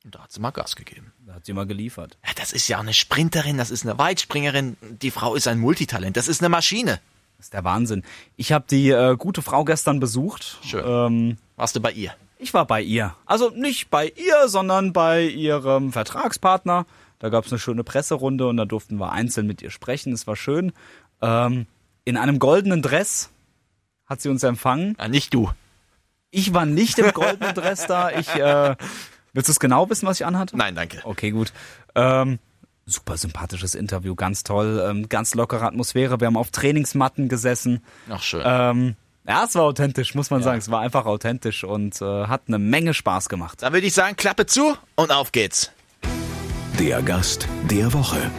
[0.05, 1.13] Und da hat sie mal Gas gegeben.
[1.31, 2.19] Da hat sie mal geliefert.
[2.27, 4.77] Ja, das ist ja eine Sprinterin, das ist eine Weitspringerin.
[4.81, 6.99] Die Frau ist ein Multitalent, das ist eine Maschine.
[7.37, 8.03] Das ist der Wahnsinn.
[8.37, 10.59] Ich habe die äh, gute Frau gestern besucht.
[10.65, 10.85] Schön.
[10.85, 12.13] Ähm, Warst du bei ihr?
[12.39, 13.15] ich war bei ihr.
[13.27, 16.85] Also nicht bei ihr, sondern bei ihrem Vertragspartner.
[17.21, 20.13] Da gab es eine schöne Presserunde und da durften wir einzeln mit ihr sprechen.
[20.13, 20.73] Es war schön.
[21.23, 21.67] Ähm,
[22.05, 23.31] in einem goldenen Dress
[24.05, 24.97] hat sie uns empfangen.
[24.99, 25.49] Ja, nicht du.
[26.33, 28.11] Ich war nicht im goldenen Dress da.
[28.11, 28.75] Ich, äh,
[29.33, 30.57] willst du es genau wissen, was ich anhatte?
[30.57, 31.01] Nein, danke.
[31.05, 31.53] Okay, gut.
[31.95, 32.39] Ähm,
[32.87, 36.21] super sympathisches Interview, ganz toll, ähm, ganz lockere Atmosphäre.
[36.21, 37.83] Wir haben auf Trainingsmatten gesessen.
[38.09, 38.43] Ach, schön.
[38.45, 40.59] Ähm, ja, es war authentisch, muss man sagen.
[40.59, 43.63] Es war einfach authentisch und äh, hat eine Menge Spaß gemacht.
[43.63, 45.71] Da würde ich sagen, Klappe zu und auf geht's.
[46.79, 48.31] Der Gast der Woche.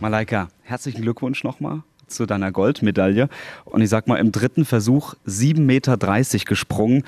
[0.00, 3.28] Malaika, herzlichen Glückwunsch nochmal zu deiner Goldmedaille.
[3.64, 5.96] Und ich sag mal, im dritten Versuch 7,30 Meter
[6.44, 7.04] gesprungen.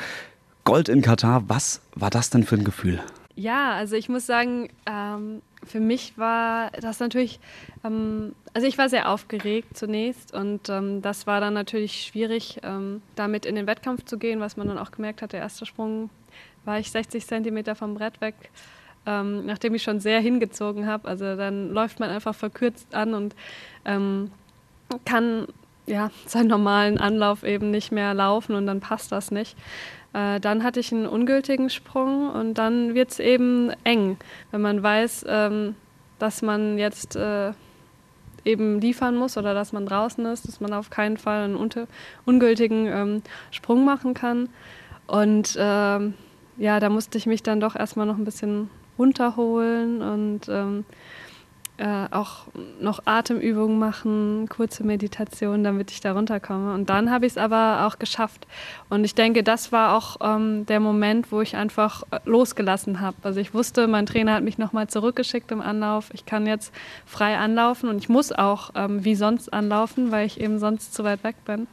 [0.67, 3.01] Gold in Katar, was war das denn für ein Gefühl?
[3.37, 7.39] Ja, also ich muss sagen, ähm, für mich war das natürlich,
[7.85, 13.01] ähm, also ich war sehr aufgeregt zunächst und ähm, das war dann natürlich schwierig, ähm,
[13.15, 15.33] damit in den Wettkampf zu gehen, was man dann auch gemerkt hat.
[15.33, 16.11] Der erste Sprung
[16.65, 18.35] war ich 60 Zentimeter vom Brett weg,
[19.07, 21.07] ähm, nachdem ich schon sehr hingezogen habe.
[21.07, 23.37] Also dann läuft man einfach verkürzt an und
[23.85, 24.33] ähm,
[25.05, 25.47] kann
[25.87, 29.57] ja, seinen normalen Anlauf eben nicht mehr laufen und dann passt das nicht.
[30.17, 34.17] Äh, dann hatte ich einen ungültigen Sprung und dann wird es eben eng,
[34.51, 35.75] wenn man weiß, ähm,
[36.19, 37.53] dass man jetzt äh,
[38.43, 41.87] eben liefern muss oder dass man draußen ist, dass man auf keinen Fall einen unter,
[42.25, 44.49] ungültigen ähm, Sprung machen kann.
[45.07, 46.15] Und ähm,
[46.57, 50.87] ja, da musste ich mich dann doch erstmal noch ein bisschen runterholen und ähm,
[51.79, 52.47] äh, auch
[52.81, 56.73] noch Atemübungen machen, kurze Meditation, damit ich da runterkomme.
[56.73, 58.47] Und dann habe ich es aber auch geschafft.
[58.89, 63.17] Und ich denke, das war auch ähm, der Moment, wo ich einfach äh, losgelassen habe.
[63.23, 66.09] Also ich wusste, mein Trainer hat mich nochmal zurückgeschickt im Anlauf.
[66.15, 66.73] Ich kann jetzt
[67.05, 71.05] frei anlaufen und ich muss auch ähm, wie sonst anlaufen, weil ich eben sonst zu
[71.05, 71.67] weit weg bin.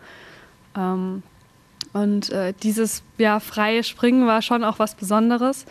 [0.76, 1.24] Ähm,
[1.94, 5.66] und äh, dieses ja, freie Springen war schon auch was Besonderes.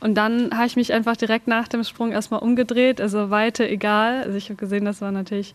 [0.00, 4.22] Und dann habe ich mich einfach direkt nach dem Sprung erstmal umgedreht, also Weite egal.
[4.22, 5.54] Also ich habe gesehen, das war natürlich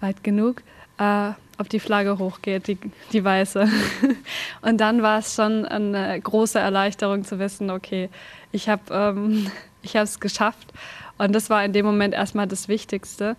[0.00, 0.62] weit genug,
[0.98, 2.78] äh, ob die Flagge hochgeht, die,
[3.12, 3.68] die weiße.
[4.62, 8.08] Und dann war es schon eine große Erleichterung zu wissen, okay,
[8.50, 9.50] ich habe ähm,
[9.92, 10.72] es geschafft.
[11.18, 13.36] Und das war in dem Moment erstmal das Wichtigste.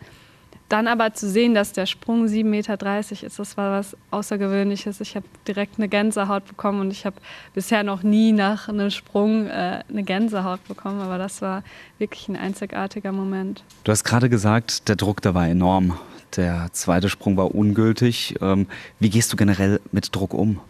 [0.72, 5.02] Dann aber zu sehen, dass der Sprung 7,30 Meter ist, das war was Außergewöhnliches.
[5.02, 7.18] Ich habe direkt eine Gänsehaut bekommen und ich habe
[7.54, 11.64] bisher noch nie nach einem Sprung äh, eine Gänsehaut bekommen, aber das war
[11.98, 13.66] wirklich ein einzigartiger Moment.
[13.84, 16.00] Du hast gerade gesagt, der Druck, der war enorm.
[16.38, 18.36] Der zweite Sprung war ungültig.
[18.40, 20.62] Ähm, wie gehst du generell mit Druck um?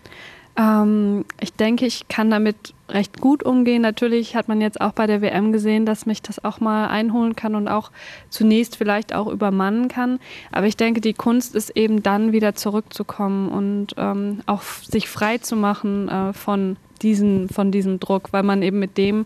[0.57, 3.81] Ähm, ich denke, ich kann damit recht gut umgehen.
[3.81, 7.35] Natürlich hat man jetzt auch bei der WM gesehen, dass mich das auch mal einholen
[7.35, 7.91] kann und auch
[8.29, 10.19] zunächst vielleicht auch übermannen kann.
[10.51, 15.37] Aber ich denke, die Kunst ist eben dann wieder zurückzukommen und ähm, auch sich frei
[15.37, 19.25] zu machen äh, von, diesen, von diesem Druck, weil man eben mit dem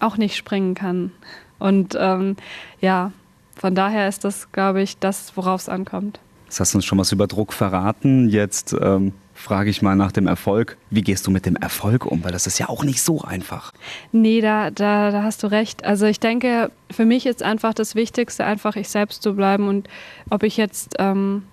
[0.00, 1.12] auch nicht springen kann.
[1.58, 2.36] Und ähm,
[2.80, 3.12] ja,
[3.56, 6.20] von daher ist das, glaube ich, das, worauf es ankommt.
[6.44, 8.28] Jetzt hast du uns schon was über Druck verraten.
[8.28, 10.76] Jetzt ähm, frage ich mal nach dem Erfolg.
[10.90, 12.24] Wie gehst du mit dem Erfolg um?
[12.24, 13.72] Weil das ist ja auch nicht so einfach.
[14.12, 15.84] Nee, da, da, da hast du recht.
[15.84, 19.68] Also ich denke, für mich ist einfach das Wichtigste, einfach ich selbst zu bleiben.
[19.68, 19.88] Und
[20.28, 21.44] ob ich jetzt ähm,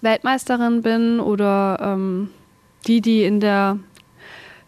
[0.00, 2.30] Weltmeisterin bin oder ähm,
[2.86, 3.78] die, die in der,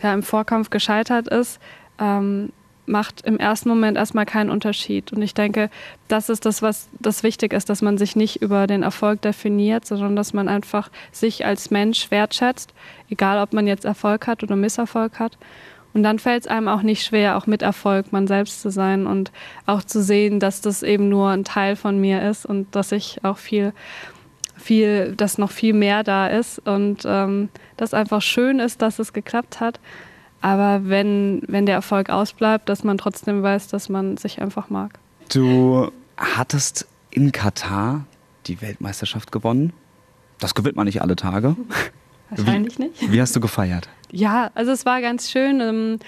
[0.03, 1.61] ja, im Vorkampf gescheitert ist,
[1.99, 2.51] ähm,
[2.91, 5.13] macht im ersten Moment erstmal keinen Unterschied.
[5.13, 5.71] Und ich denke,
[6.09, 9.87] das ist das, was das wichtig ist, dass man sich nicht über den Erfolg definiert,
[9.87, 12.75] sondern dass man einfach sich als Mensch wertschätzt,
[13.09, 15.39] egal ob man jetzt Erfolg hat oder Misserfolg hat.
[15.93, 19.07] Und dann fällt es einem auch nicht schwer, auch mit Erfolg man selbst zu sein
[19.07, 19.33] und
[19.67, 23.25] auch zu sehen, dass das eben nur ein Teil von mir ist und dass ich
[23.25, 23.73] auch viel,
[24.57, 29.13] viel, dass noch viel mehr da ist und ähm, dass einfach schön ist, dass es
[29.13, 29.81] geklappt hat.
[30.41, 34.99] Aber wenn, wenn der Erfolg ausbleibt, dass man trotzdem weiß, dass man sich einfach mag.
[35.33, 38.05] Du hattest in Katar
[38.47, 39.73] die Weltmeisterschaft gewonnen.
[40.39, 41.57] Das gewinnt man nicht alle Tage.
[42.31, 43.13] Wahrscheinlich wie, nicht.
[43.13, 43.89] Wie hast du gefeiert?
[44.11, 45.61] Ja, also es war ganz schön.
[45.61, 45.99] Ähm,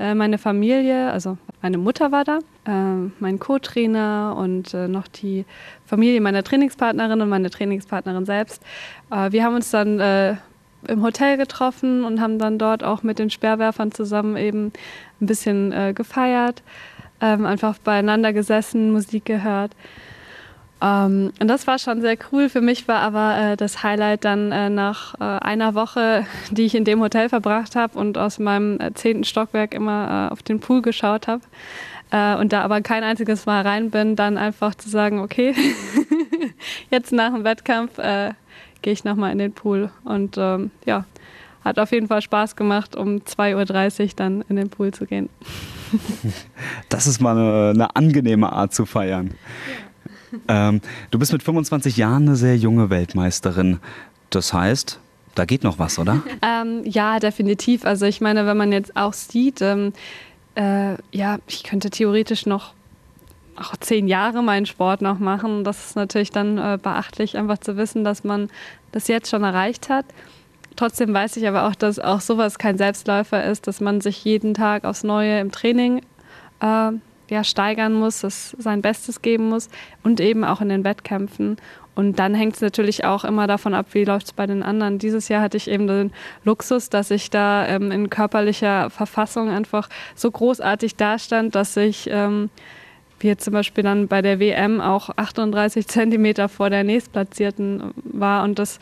[0.00, 5.44] äh, meine Familie, also meine Mutter war da, äh, mein Co-Trainer und äh, noch die
[5.84, 8.62] Familie meiner Trainingspartnerin und meine Trainingspartnerin selbst.
[9.10, 9.98] Wir haben uns dann
[10.88, 14.72] im Hotel getroffen und haben dann dort auch mit den Speerwerfern zusammen eben
[15.20, 16.62] ein bisschen äh, gefeiert,
[17.20, 19.72] ähm, einfach beieinander gesessen, Musik gehört.
[20.82, 22.48] Ähm, und das war schon sehr cool.
[22.48, 26.74] Für mich war aber äh, das Highlight dann äh, nach äh, einer Woche, die ich
[26.74, 30.60] in dem Hotel verbracht habe und aus meinem äh, zehnten Stockwerk immer äh, auf den
[30.60, 31.42] Pool geschaut habe.
[32.12, 35.54] Und da aber kein einziges Mal rein bin, dann einfach zu sagen, okay,
[36.90, 38.00] jetzt nach dem Wettkampf
[38.82, 39.90] gehe ich nochmal in den Pool.
[40.04, 41.04] Und ähm, ja,
[41.64, 45.28] hat auf jeden Fall Spaß gemacht, um 2.30 Uhr dann in den Pool zu gehen.
[46.88, 49.34] Das ist mal eine, eine angenehme Art zu feiern.
[50.46, 50.68] Ja.
[50.68, 53.80] Ähm, du bist mit 25 Jahren eine sehr junge Weltmeisterin.
[54.30, 55.00] Das heißt,
[55.34, 56.22] da geht noch was, oder?
[56.42, 57.84] Ähm, ja, definitiv.
[57.84, 59.92] Also ich meine, wenn man jetzt auch sieht, ähm,
[60.54, 62.74] äh, ja, ich könnte theoretisch noch
[63.60, 65.64] auch zehn Jahre meinen Sport noch machen.
[65.64, 68.48] Das ist natürlich dann äh, beachtlich, einfach zu wissen, dass man
[68.92, 70.06] das jetzt schon erreicht hat.
[70.76, 74.54] Trotzdem weiß ich aber auch, dass auch sowas kein Selbstläufer ist, dass man sich jeden
[74.54, 76.00] Tag aufs Neue im Training
[76.60, 76.92] äh,
[77.28, 79.68] ja, steigern muss, das sein Bestes geben muss
[80.02, 81.56] und eben auch in den Wettkämpfen.
[81.94, 84.98] Und dann hängt es natürlich auch immer davon ab, wie läuft es bei den anderen.
[84.98, 86.12] Dieses Jahr hatte ich eben den
[86.44, 92.48] Luxus, dass ich da ähm, in körperlicher Verfassung einfach so großartig dastand, dass ich ähm,
[93.20, 98.44] wie zum Beispiel dann bei der WM auch 38 Zentimeter vor der nächstplatzierten war.
[98.44, 98.78] Und das,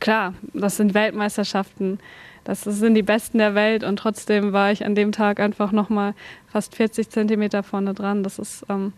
[0.00, 1.98] klar, das sind Weltmeisterschaften.
[2.44, 6.14] Das sind die Besten der Welt und trotzdem war ich an dem Tag einfach nochmal
[6.46, 8.22] fast 40 Zentimeter vorne dran.
[8.22, 8.92] Das ist ähm,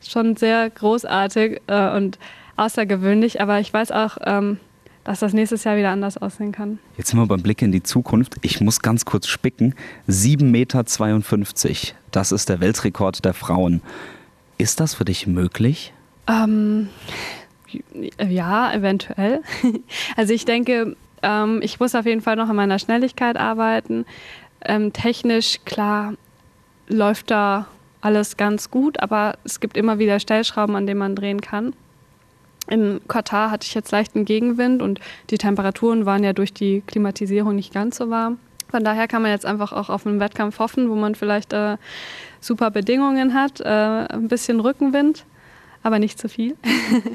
[0.00, 2.18] schon sehr großartig äh, und
[2.56, 4.58] außergewöhnlich, aber ich weiß auch, ähm,
[5.06, 6.80] dass das nächstes Jahr wieder anders aussehen kann.
[6.98, 8.34] Jetzt sind wir beim Blick in die Zukunft.
[8.42, 9.74] Ich muss ganz kurz spicken.
[10.08, 10.84] 7,52 Meter,
[12.10, 13.82] das ist der Weltrekord der Frauen.
[14.58, 15.92] Ist das für dich möglich?
[16.26, 16.88] Ähm,
[18.20, 19.42] ja, eventuell.
[20.16, 24.06] Also ich denke, ähm, ich muss auf jeden Fall noch an meiner Schnelligkeit arbeiten.
[24.64, 26.14] Ähm, technisch, klar,
[26.88, 27.68] läuft da
[28.00, 31.74] alles ganz gut, aber es gibt immer wieder Stellschrauben, an denen man drehen kann.
[32.68, 35.00] In Katar hatte ich jetzt leichten Gegenwind und
[35.30, 38.38] die Temperaturen waren ja durch die Klimatisierung nicht ganz so warm.
[38.68, 41.76] Von daher kann man jetzt einfach auch auf einen Wettkampf hoffen, wo man vielleicht äh,
[42.40, 45.24] super Bedingungen hat, äh, ein bisschen Rückenwind,
[45.82, 46.56] aber nicht zu viel.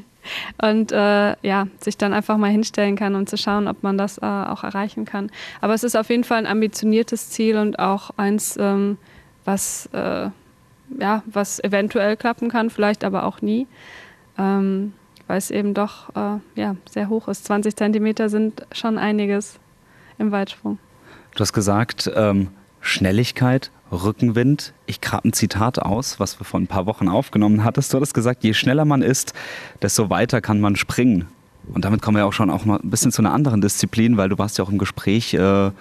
[0.61, 4.17] und äh, ja, sich dann einfach mal hinstellen kann und zu schauen, ob man das
[4.19, 5.29] äh, auch erreichen kann.
[5.59, 8.97] Aber es ist auf jeden Fall ein ambitioniertes Ziel und auch eins, ähm,
[9.43, 10.29] was, äh,
[10.99, 13.67] ja, was eventuell klappen kann, vielleicht aber auch nie,
[14.37, 14.93] ähm,
[15.31, 17.45] weil es eben doch äh, ja, sehr hoch ist.
[17.45, 19.59] 20 Zentimeter sind schon einiges
[20.17, 20.77] im Weitsprung.
[21.35, 22.49] Du hast gesagt, ähm,
[22.81, 24.73] Schnelligkeit Rückenwind.
[24.87, 27.93] Ich grabe ein Zitat aus, was wir vor ein paar Wochen aufgenommen hattest.
[27.93, 29.33] Du hattest gesagt, je schneller man ist,
[29.81, 31.29] desto weiter kann man springen.
[31.73, 34.27] Und damit kommen wir auch schon auch mal ein bisschen zu einer anderen Disziplin, weil
[34.27, 35.71] du warst ja auch im Gespräch äh,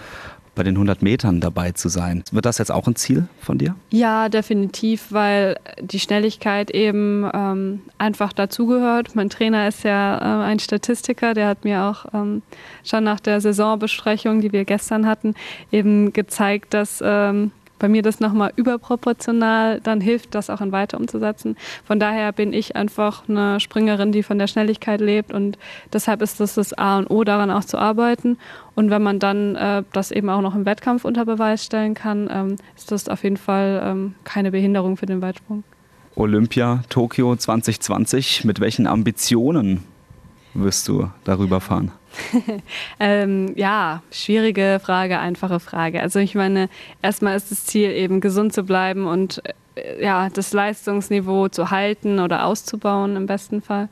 [0.54, 2.24] bei den 100 Metern dabei zu sein.
[2.32, 3.74] Wird das jetzt auch ein Ziel von dir?
[3.90, 9.14] Ja, definitiv, weil die Schnelligkeit eben ähm, einfach dazugehört.
[9.14, 12.42] Mein Trainer ist ja äh, ein Statistiker, der hat mir auch ähm,
[12.84, 15.34] schon nach der Saisonbesprechung, die wir gestern hatten,
[15.70, 21.00] eben gezeigt, dass ähm, bei mir das nochmal überproportional dann hilft, das auch in weiter
[21.00, 21.56] umzusetzen.
[21.84, 25.58] Von daher bin ich einfach eine Springerin, die von der Schnelligkeit lebt und
[25.92, 28.38] deshalb ist das das A und O, daran auch zu arbeiten.
[28.76, 32.30] Und wenn man dann äh, das eben auch noch im Wettkampf unter Beweis stellen kann,
[32.32, 35.64] ähm, ist das auf jeden Fall ähm, keine Behinderung für den Weitsprung.
[36.16, 39.84] Olympia Tokio 2020, mit welchen Ambitionen
[40.54, 41.92] wirst du darüber fahren?
[43.00, 46.00] ähm, ja, schwierige Frage, einfache Frage.
[46.00, 46.68] Also ich meine,
[47.02, 49.42] erstmal ist das Ziel eben gesund zu bleiben und
[49.76, 53.88] äh, ja, das Leistungsniveau zu halten oder auszubauen im besten Fall.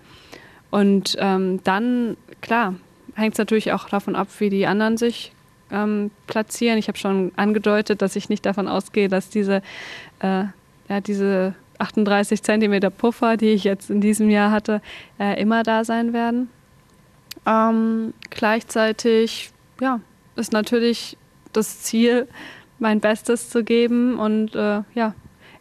[0.70, 2.74] Und ähm, dann, klar,
[3.14, 5.32] hängt es natürlich auch davon ab, wie die anderen sich
[5.70, 6.78] ähm, platzieren.
[6.78, 9.62] Ich habe schon angedeutet, dass ich nicht davon ausgehe, dass diese,
[10.20, 10.44] äh,
[10.88, 14.80] ja, diese 38 Zentimeter Puffer, die ich jetzt in diesem Jahr hatte,
[15.18, 16.50] äh, immer da sein werden.
[17.46, 20.00] Ähm, gleichzeitig ja,
[20.36, 21.16] ist natürlich
[21.52, 22.28] das Ziel,
[22.78, 25.14] mein Bestes zu geben und äh, ja,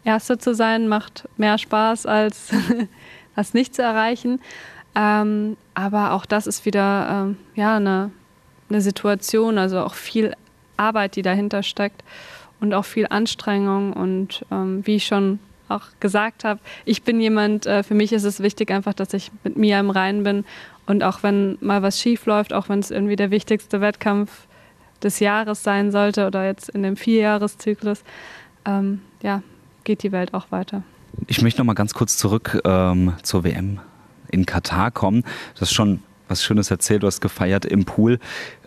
[0.04, 2.50] Erste zu sein macht mehr Spaß als
[3.36, 4.40] das nicht zu erreichen.
[4.96, 8.12] Ähm, aber auch das ist wieder ähm, ja, eine,
[8.70, 10.34] eine Situation, also auch viel
[10.78, 12.04] Arbeit, die dahinter steckt
[12.62, 13.92] und auch viel Anstrengung.
[13.92, 18.24] Und ähm, wie ich schon auch gesagt habe, ich bin jemand, äh, für mich ist
[18.24, 20.46] es wichtig einfach, dass ich mit mir im Reinen bin
[20.86, 24.48] und auch wenn mal was schief läuft, auch wenn es irgendwie der wichtigste Wettkampf
[25.04, 28.04] des Jahres sein sollte oder jetzt in dem Vierjahreszyklus,
[28.66, 29.44] ähm, ja,
[29.84, 30.84] geht die Welt auch weiter.
[31.28, 33.80] Ich möchte noch mal ganz kurz zurück ähm, zur WM
[34.32, 35.24] in Katar kommen.
[35.56, 38.20] Du hast schon was Schönes erzählt, du hast gefeiert im Pool.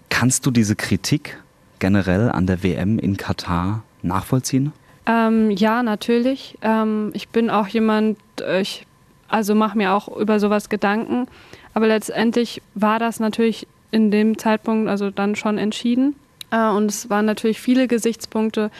[0.09, 1.39] Kannst du diese Kritik
[1.79, 4.73] generell an der WM in Katar nachvollziehen?
[5.11, 6.57] Ähm, ja, natürlich.
[6.63, 8.87] Ähm, ich bin auch jemand, äh, ich
[9.29, 11.27] also mache mir auch über sowas Gedanken.
[11.75, 16.15] Aber letztendlich war das natürlich in dem Zeitpunkt also dann schon entschieden.
[16.53, 18.71] Äh, und es waren natürlich viele Gesichtspunkte,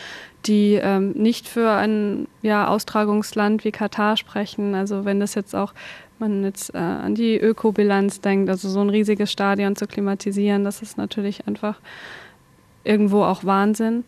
[0.47, 4.77] die ähm, nicht für ein ja, Austragungsland wie Katar sprechen.
[4.77, 5.73] Also wenn das jetzt auch
[6.21, 10.83] man jetzt äh, an die Ökobilanz denkt, also so ein riesiges Stadion zu klimatisieren, das
[10.83, 11.77] ist natürlich einfach
[12.85, 14.05] irgendwo auch Wahnsinn.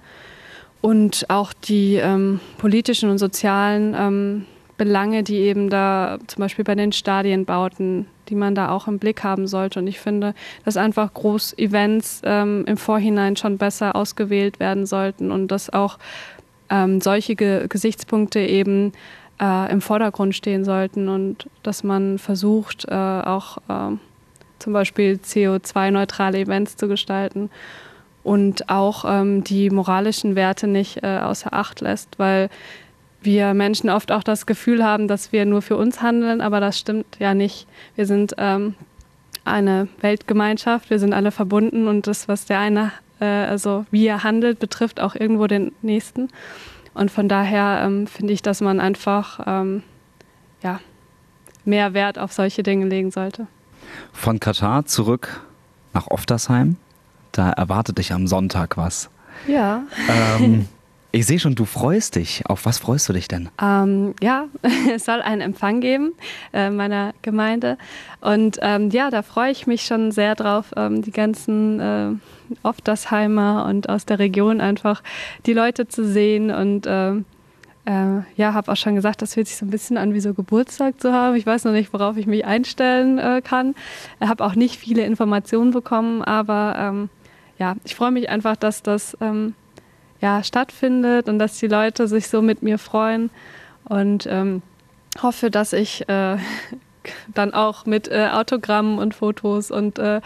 [0.83, 6.75] Und auch die ähm, politischen und sozialen ähm, Belange, die eben da zum Beispiel bei
[6.75, 9.79] den Stadienbauten, die man da auch im Blick haben sollte.
[9.79, 15.49] Und ich finde, dass einfach Groß-Events ähm, im Vorhinein schon besser ausgewählt werden sollten und
[15.49, 15.99] dass auch
[16.69, 18.93] ähm, solche Ge Gesichtspunkte eben
[19.41, 23.97] äh, im Vordergrund stehen sollten und dass man versucht, äh, auch äh,
[24.59, 27.51] zum Beispiel CO2-neutrale Events zu gestalten
[28.25, 32.49] und auch ähm, die moralischen Werte nicht äh, außer Acht lässt, weil
[33.21, 36.79] wir Menschen oft auch das Gefühl haben, dass wir nur für uns handeln, aber das
[36.79, 37.67] stimmt ja nicht.
[37.95, 38.75] Wir sind ähm,
[39.45, 44.25] eine Weltgemeinschaft, wir sind alle verbunden und das, was der eine, äh, also wie er
[44.25, 46.29] handelt, betrifft auch irgendwo den nächsten.
[46.95, 49.83] Und von daher ähm, finde ich, dass man einfach ähm,
[50.63, 50.81] ja,
[51.65, 53.47] mehr Wert auf solche Dinge legen sollte.
[54.13, 55.41] Von Katar zurück
[55.93, 56.77] nach Oftersheim.
[57.33, 59.11] Da erwartet dich am Sonntag was.
[59.47, 59.83] Ja.
[60.09, 60.69] Ähm,
[61.15, 62.43] Ich sehe schon, du freust dich.
[62.47, 63.51] Auf was freust du dich denn?
[63.61, 64.47] Ähm, ja,
[64.95, 66.15] es soll einen Empfang geben
[66.55, 67.77] äh, meiner Gemeinde.
[68.23, 72.13] Und ähm, ja, da freue ich mich schon sehr drauf, ähm, die ganzen äh,
[72.63, 75.03] Oftersheimer und aus der Region einfach
[75.45, 76.51] die Leute zu sehen.
[76.51, 77.27] Und ähm,
[77.85, 80.33] äh, ja, habe auch schon gesagt, das fühlt sich so ein bisschen an, wie so
[80.33, 81.37] Geburtstag zu haben.
[81.37, 83.75] Ich weiß noch nicht, worauf ich mich einstellen äh, kann.
[84.19, 87.11] Ich habe auch nicht viele Informationen bekommen, aber ähm,
[87.63, 89.55] ja, ich freue mich einfach, dass das ähm,
[90.21, 93.31] ja, stattfindet und dass die Leute sich so mit mir freuen
[93.85, 94.63] und ähm,
[95.23, 96.39] hoffe, dass ich äh,
[97.35, 100.21] dann auch mit äh, Autogrammen und Fotos und äh,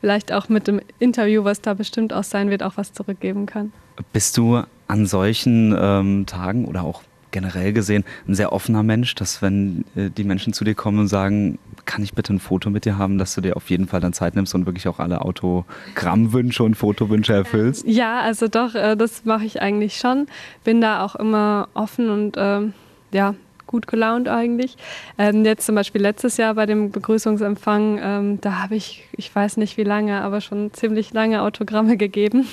[0.00, 3.70] vielleicht auch mit dem Interview, was da bestimmt auch sein wird, auch was zurückgeben kann.
[4.14, 9.42] Bist du an solchen ähm, Tagen oder auch generell gesehen ein sehr offener Mensch, dass
[9.42, 12.84] wenn äh, die Menschen zu dir kommen und sagen, kann ich bitte ein Foto mit
[12.84, 15.22] dir haben, dass du dir auf jeden Fall dann Zeit nimmst und wirklich auch alle
[15.22, 17.86] Autogrammwünsche und Fotowünsche erfüllst?
[17.88, 20.26] Ja, also doch, äh, das mache ich eigentlich schon.
[20.64, 22.74] Bin da auch immer offen und ähm,
[23.10, 23.34] ja,
[23.66, 24.76] gut gelaunt eigentlich.
[25.16, 29.56] Ähm, jetzt zum Beispiel letztes Jahr bei dem Begrüßungsempfang, ähm, da habe ich, ich weiß
[29.56, 32.46] nicht wie lange, aber schon ziemlich lange Autogramme gegeben.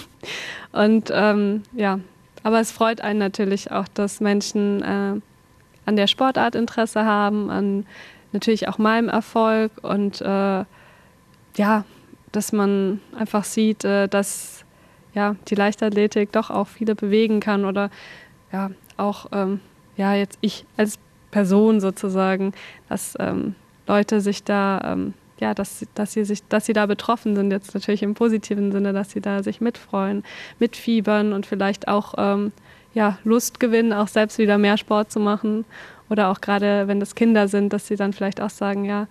[0.72, 2.00] Und ähm, ja,
[2.44, 5.20] aber es freut einen natürlich auch, dass Menschen äh,
[5.86, 7.86] an der Sportart Interesse haben, an
[8.36, 10.66] natürlich auch meinem Erfolg und äh,
[11.56, 11.86] ja,
[12.32, 14.64] dass man einfach sieht, äh, dass
[15.14, 17.90] ja, die Leichtathletik doch auch viele bewegen kann oder
[18.52, 19.62] ja, auch ähm,
[19.98, 21.00] ja, jetzt ich als
[21.32, 22.54] Person sozusagen,
[22.90, 23.56] dass ähm,
[23.88, 27.74] Leute sich da ähm, ja, dass, dass, sie sich, dass sie da betroffen sind, jetzt
[27.74, 30.24] natürlich im positiven Sinne, dass sie da sich mitfreuen,
[30.60, 32.52] mitfiebern und vielleicht auch ähm,
[32.94, 35.66] ja, Lust gewinnen, auch selbst wieder mehr Sport zu machen.
[36.10, 39.08] Oder auch gerade, wenn das Kinder sind, dass sie dann vielleicht auch sagen, ja,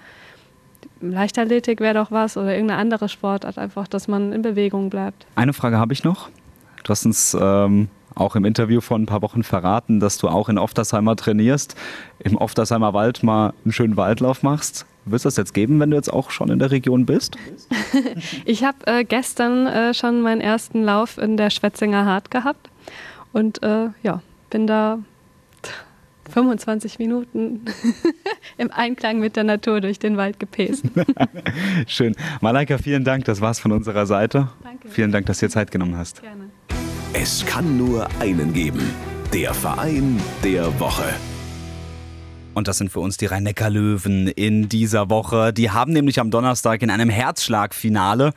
[1.00, 5.26] Leichtathletik wäre doch was oder irgendeine andere Sportart, einfach, dass man in Bewegung bleibt.
[5.34, 6.28] Eine Frage habe ich noch.
[6.82, 10.48] Du hast uns ähm, auch im Interview vor ein paar Wochen verraten, dass du auch
[10.48, 11.74] in Oftersheimer trainierst,
[12.18, 14.86] im Oftersheimer Wald mal einen schönen Waldlauf machst.
[15.06, 17.36] Wird es das jetzt geben, wenn du jetzt auch schon in der Region bist?
[18.44, 22.70] ich habe äh, gestern äh, schon meinen ersten Lauf in der Schwetzinger Hart gehabt
[23.32, 24.98] und äh, ja, bin da
[26.28, 27.64] 25 Minuten
[28.58, 30.84] im Einklang mit der Natur durch den Wald gepäst.
[31.86, 32.14] Schön.
[32.40, 33.24] Malaika, vielen Dank.
[33.24, 34.48] Das war's von unserer Seite.
[34.62, 34.88] Danke.
[34.88, 36.22] Vielen Dank, dass du dir Zeit genommen hast.
[36.22, 36.50] Gerne.
[37.12, 38.82] Es kann nur einen geben.
[39.32, 41.04] Der Verein der Woche.
[42.54, 45.52] Und das sind für uns die Rhein-Neckar-Löwen in dieser Woche.
[45.52, 48.32] Die haben nämlich am Donnerstag in einem Herzschlagfinale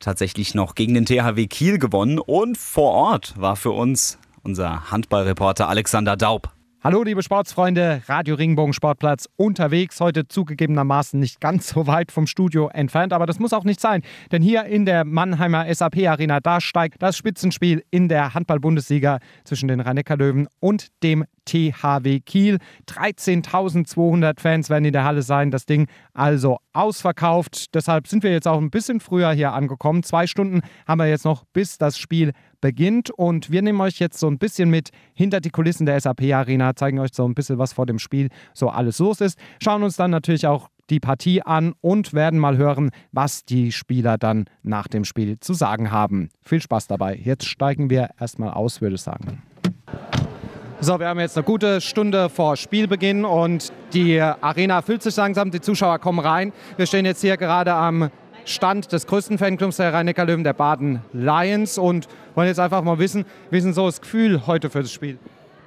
[0.00, 2.18] tatsächlich noch gegen den THW Kiel gewonnen.
[2.18, 6.50] Und vor Ort war für uns unser Handballreporter Alexander Daub.
[6.82, 12.70] Hallo liebe Sportsfreunde, Radio Ringbogen Sportplatz unterwegs, heute zugegebenermaßen nicht ganz so weit vom Studio
[12.72, 14.00] entfernt, aber das muss auch nicht sein,
[14.32, 19.68] denn hier in der Mannheimer SAP Arena, da steigt das Spitzenspiel in der Handball-Bundesliga zwischen
[19.68, 22.58] den rhein löwen und dem THW Kiel.
[22.86, 27.74] 13.200 Fans werden in der Halle sein, das Ding also ausverkauft.
[27.74, 30.02] Deshalb sind wir jetzt auch ein bisschen früher hier angekommen.
[30.02, 33.10] Zwei Stunden haben wir jetzt noch, bis das Spiel beginnt.
[33.10, 36.76] Und wir nehmen euch jetzt so ein bisschen mit hinter die Kulissen der SAP Arena,
[36.76, 39.38] zeigen euch so ein bisschen, was vor dem Spiel so alles los ist.
[39.62, 44.18] Schauen uns dann natürlich auch die Partie an und werden mal hören, was die Spieler
[44.18, 46.30] dann nach dem Spiel zu sagen haben.
[46.42, 47.16] Viel Spaß dabei.
[47.16, 49.42] Jetzt steigen wir erstmal aus, würde ich sagen.
[50.82, 55.50] So, wir haben jetzt eine gute Stunde vor Spielbeginn und die Arena füllt sich langsam,
[55.50, 56.54] die Zuschauer kommen rein.
[56.78, 58.10] Wir stehen jetzt hier gerade am
[58.46, 62.98] Stand des größten Fanclubs der rhein löwen der Baden Lions und wollen jetzt einfach mal
[62.98, 65.18] wissen, wie ist denn so das Gefühl heute für das Spiel?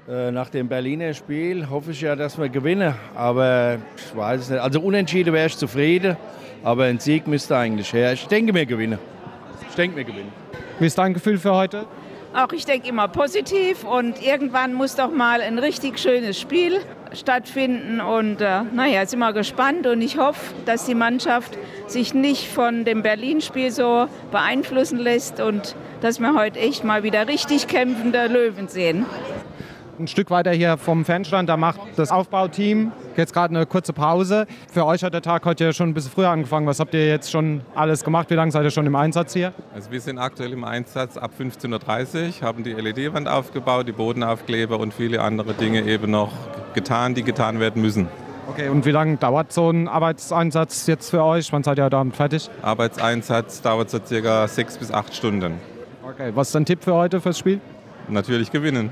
[0.10, 4.50] Äh, nach dem Berliner Spiel hoffe ich ja, dass wir gewinnen, aber ich weiß es
[4.50, 4.62] nicht.
[4.62, 6.18] Also unentschieden wäre ich zufrieden,
[6.64, 8.14] aber ein Sieg müsste eigentlich her.
[8.14, 8.98] Ich denke, wir gewinnen.
[9.70, 10.32] Ich denke, wir gewinnen.
[10.80, 11.86] Wie ist dein Gefühl für heute?
[12.36, 16.80] Auch ich denke immer positiv und irgendwann muss doch mal ein richtig schönes Spiel
[17.12, 18.02] stattfinden.
[18.02, 21.56] Und äh, naja, sind wir gespannt und ich hoffe, dass die Mannschaft
[21.86, 27.28] sich nicht von dem Berlin-Spiel so beeinflussen lässt und dass wir heute echt mal wieder
[27.28, 29.06] richtig kämpfende Löwen sehen.
[30.00, 34.48] Ein Stück weiter hier vom Fanstand, da macht das Aufbauteam jetzt gerade eine kurze Pause.
[34.72, 36.66] Für euch hat der Tag heute schon ein bisschen früher angefangen.
[36.66, 38.32] Was habt ihr jetzt schon alles gemacht?
[38.32, 39.54] Wie lange seid ihr schon im Einsatz hier?
[39.72, 44.80] Also wir sind aktuell im Einsatz ab 15.30 Uhr, haben die LED-Wand aufgebaut, die Bodenaufkleber
[44.80, 46.32] und viele andere Dinge eben noch
[46.74, 48.08] getan, die getan werden müssen.
[48.50, 51.54] Okay, und wie lange dauert so ein Arbeitseinsatz jetzt für euch?
[51.54, 52.50] Wann seid ihr damit fertig?
[52.64, 55.60] Arbeitseinsatz dauert so circa sechs bis acht Stunden.
[56.04, 57.62] Okay, was ist dein Tipp für heute fürs Spiel?
[58.10, 58.92] Natürlich gewinnen.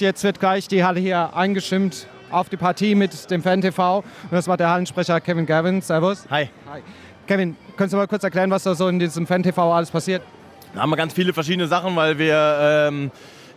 [0.00, 3.98] Jetzt wird gleich die Halle hier eingeschimmt auf die Partie mit dem Fan-TV.
[3.98, 5.80] Und das war der Hallensprecher Kevin Gavin.
[5.80, 6.24] Servus.
[6.30, 6.48] Hi.
[6.70, 6.80] Hi.
[7.26, 10.22] Kevin, kannst du mal kurz erklären, was da so in diesem Fan-TV alles passiert?
[10.74, 13.10] Da haben wir ganz viele verschiedene Sachen, weil wir ähm,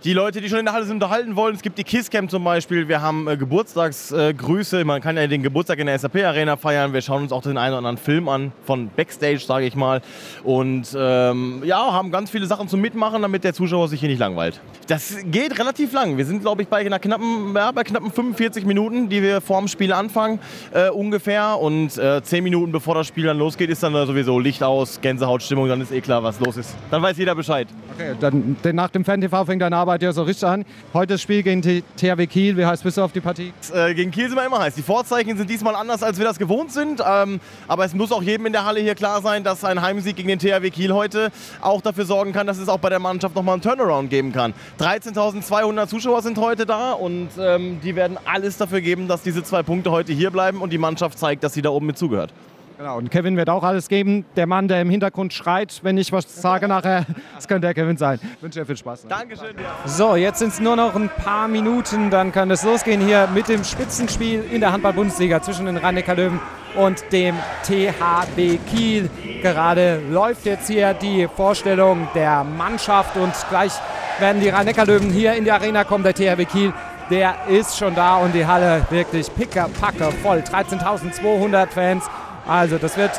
[0.06, 1.56] die Leute, die schon in der Halle sind, unterhalten wollen.
[1.56, 2.88] Es gibt die Kisscam zum Beispiel.
[2.88, 4.82] Wir haben äh, Geburtstagsgrüße.
[4.82, 6.94] Äh, Man kann ja den Geburtstag in der SAP Arena feiern.
[6.94, 10.02] Wir schauen uns auch den einen oder anderen Film an, von Backstage, sage ich mal.
[10.44, 14.20] Und ähm, ja, haben ganz viele Sachen zum Mitmachen, damit der Zuschauer sich hier nicht
[14.20, 14.62] langweilt.
[14.88, 16.18] Das geht relativ lang.
[16.18, 19.58] Wir sind, glaube ich, bei, einer knappen, ja, bei knappen 45 Minuten, die wir vor
[19.58, 20.38] dem Spiel anfangen,
[20.72, 21.58] äh, ungefähr.
[21.60, 25.68] Und äh, 10 Minuten bevor das Spiel dann losgeht, ist dann sowieso Licht aus, Gänsehautstimmung.
[25.68, 26.76] Dann ist eh klar, was los ist.
[26.92, 27.68] Dann weiß jeder Bescheid.
[27.96, 30.66] Okay, dann nach dem Fan-TV fängt deine Arbeit ja so richtig an.
[30.94, 32.58] Heute das Spiel gegen THW Kiel.
[32.58, 33.54] Wie heiß bist du auf die Partie?
[33.74, 34.76] Äh, gegen Kiel sind wir immer heiß.
[34.76, 37.02] Die Vorzeichen sind diesmal anders, als wir das gewohnt sind.
[37.06, 40.16] Ähm, aber es muss auch jedem in der Halle hier klar sein, dass ein Heimsieg
[40.16, 41.32] gegen den THW Kiel heute
[41.62, 44.54] auch dafür sorgen kann, dass es auch bei der Mannschaft nochmal einen Turnaround geben kann.
[44.80, 49.64] 13.200 Zuschauer sind heute da und ähm, die werden alles dafür geben, dass diese zwei
[49.64, 52.34] Punkte heute hier bleiben und die Mannschaft zeigt, dass sie da oben mit zugehört.
[52.78, 54.26] Genau, und Kevin wird auch alles geben.
[54.36, 57.06] Der Mann, der im Hintergrund schreit, wenn ich was sage nachher,
[57.36, 58.20] das könnte der Kevin sein.
[58.22, 59.08] Ich wünsche dir viel Spaß.
[59.08, 59.56] Dankeschön.
[59.58, 59.88] Ja.
[59.88, 63.48] So, jetzt sind es nur noch ein paar Minuten, dann kann es losgehen hier mit
[63.48, 66.40] dem Spitzenspiel in der Handball-Bundesliga zwischen den rhein löwen
[66.76, 69.10] und dem THB Kiel.
[69.42, 73.72] Gerade läuft jetzt hier die Vorstellung der Mannschaft und gleich
[74.20, 76.04] werden die rhein löwen hier in die Arena kommen.
[76.04, 76.74] Der THB Kiel
[77.10, 80.40] der ist schon da und die Halle wirklich picker-packe voll.
[80.40, 82.06] 13.200 Fans
[82.48, 83.12] also das wird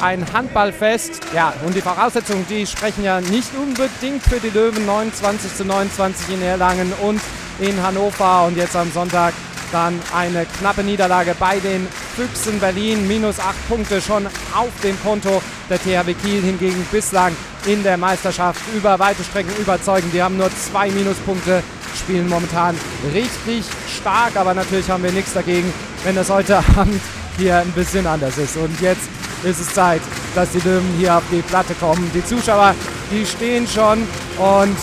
[0.00, 1.20] ein Handballfest.
[1.34, 6.34] Ja, und die Voraussetzungen, die sprechen ja nicht unbedingt für die Löwen 29 zu 29
[6.34, 7.20] in Erlangen und
[7.60, 8.44] in Hannover.
[8.46, 9.32] Und jetzt am Sonntag
[9.70, 13.08] dann eine knappe Niederlage bei den Füchsen Berlin.
[13.08, 17.34] Minus acht Punkte schon auf dem Konto der THW Kiel hingegen bislang
[17.66, 20.10] in der Meisterschaft über weite Strecken überzeugen.
[20.12, 21.62] Die haben nur zwei Minuspunkte,
[21.96, 22.76] spielen momentan
[23.14, 25.72] richtig stark, aber natürlich haben wir nichts dagegen,
[26.04, 27.00] wenn das heute Abend
[27.36, 28.56] hier ein bisschen anders ist.
[28.56, 29.08] Und jetzt
[29.44, 30.02] ist es Zeit,
[30.34, 32.10] dass die Löwen hier auf die Platte kommen.
[32.14, 32.74] Die Zuschauer,
[33.10, 34.02] die stehen schon
[34.38, 34.76] und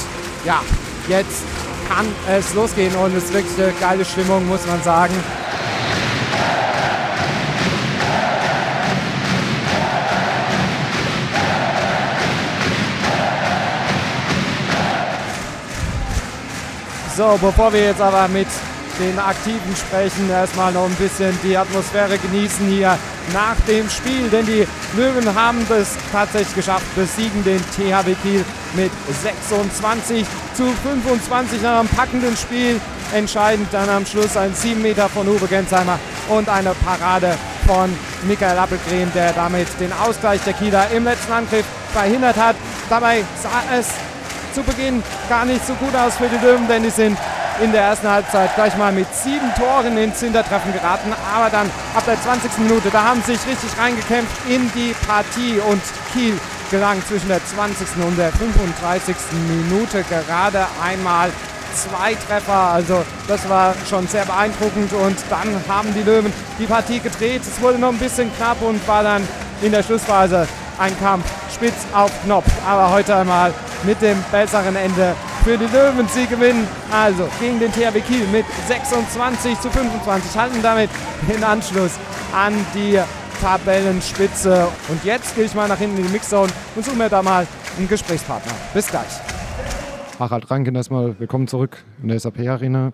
[0.46, 0.62] ja,
[1.08, 1.44] jetzt
[1.88, 5.14] kann es losgehen und es ist wirklich eine geile Stimmung, muss man sagen.
[17.18, 18.48] So, bevor wir jetzt aber mit
[19.00, 20.30] den Aktiven sprechen.
[20.30, 22.98] Erstmal noch ein bisschen die Atmosphäre genießen hier
[23.34, 28.92] nach dem Spiel, denn die Löwen haben es tatsächlich geschafft, besiegen den THW Kiel mit
[29.24, 32.80] 26 zu 25 nach einem packenden Spiel.
[33.14, 35.98] Entscheidend dann am Schluss ein 7 Meter von Uwe Gensheimer
[36.28, 37.36] und eine Parade
[37.66, 37.90] von
[38.28, 42.56] Michael Appelgren, der damit den Ausgleich der Kieler im letzten Angriff verhindert hat.
[42.90, 43.88] Dabei sah es
[44.54, 47.18] zu Beginn gar nicht so gut aus für die Löwen, denn die sind
[47.62, 51.14] in der ersten Halbzeit gleich mal mit sieben Toren ins Hintertreffen geraten.
[51.36, 52.58] Aber dann ab der 20.
[52.60, 55.82] Minute, da haben sie sich richtig reingekämpft in die Partie und
[56.14, 56.40] Kiel
[56.72, 57.88] gelang zwischen der 20.
[58.06, 59.16] und der 35.
[59.48, 61.30] Minute gerade einmal
[61.74, 62.72] zwei Treffer.
[62.74, 64.94] Also das war schon sehr beeindruckend.
[64.94, 67.42] Und dann haben die Löwen die Partie gedreht.
[67.42, 69.28] Es wurde noch ein bisschen knapp und war dann
[69.62, 70.48] in der Schlussphase
[70.80, 72.48] ein Kampf spitz auf Knopf.
[72.68, 73.54] Aber heute einmal
[73.84, 75.16] mit dem besseren Ende
[75.50, 76.08] für die Löwen.
[76.10, 80.38] Sie gewinnen also gegen den THW Kiel mit 26 zu 25.
[80.38, 80.92] Halten damit
[81.28, 81.98] den Anschluss
[82.32, 83.00] an die
[83.42, 84.68] Tabellenspitze.
[84.90, 87.48] Und jetzt gehe ich mal nach hinten in die Mixzone und suche mir da mal
[87.80, 88.52] einen Gesprächspartner.
[88.76, 89.10] Bis gleich.
[90.20, 92.94] Harald Ranken erstmal willkommen zurück in der SAP Arena.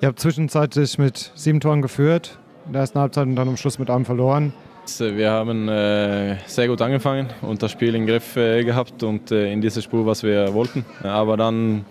[0.00, 3.78] Ihr habt zwischenzeitlich mit sieben Toren geführt, in der ersten Halbzeit und dann am Schluss
[3.78, 4.52] mit einem verloren.
[4.98, 9.52] Wir haben äh, sehr gut angefangen und das Spiel im Griff äh, gehabt und äh,
[9.52, 10.84] in dieser Spur, was wir wollten.
[11.02, 11.84] Aber dann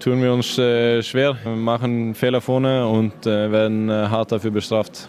[0.00, 4.50] tun wir uns äh, schwer, wir machen Fehler vorne und äh, werden äh, hart dafür
[4.50, 5.08] bestraft.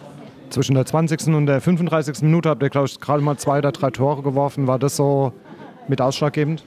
[0.50, 1.34] Zwischen der 20.
[1.34, 2.22] und der 35.
[2.22, 4.68] Minute habt ihr, glaube ich, gerade mal zwei oder drei Tore geworfen.
[4.68, 5.32] War das so
[5.88, 6.62] mit ausschlaggebend?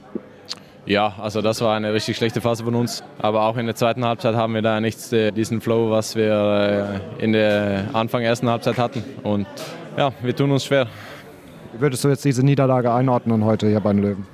[0.84, 3.02] Ja, also das war eine richtig schlechte Phase von uns.
[3.18, 7.32] Aber auch in der zweiten Halbzeit haben wir da nicht diesen Flow, was wir in
[7.32, 9.04] der Anfang ersten Halbzeit hatten.
[9.22, 9.46] Und
[9.98, 10.86] ja, wir tun uns schwer.
[11.72, 14.26] Wie würdest du jetzt diese Niederlage einordnen heute hier bei den Löwen?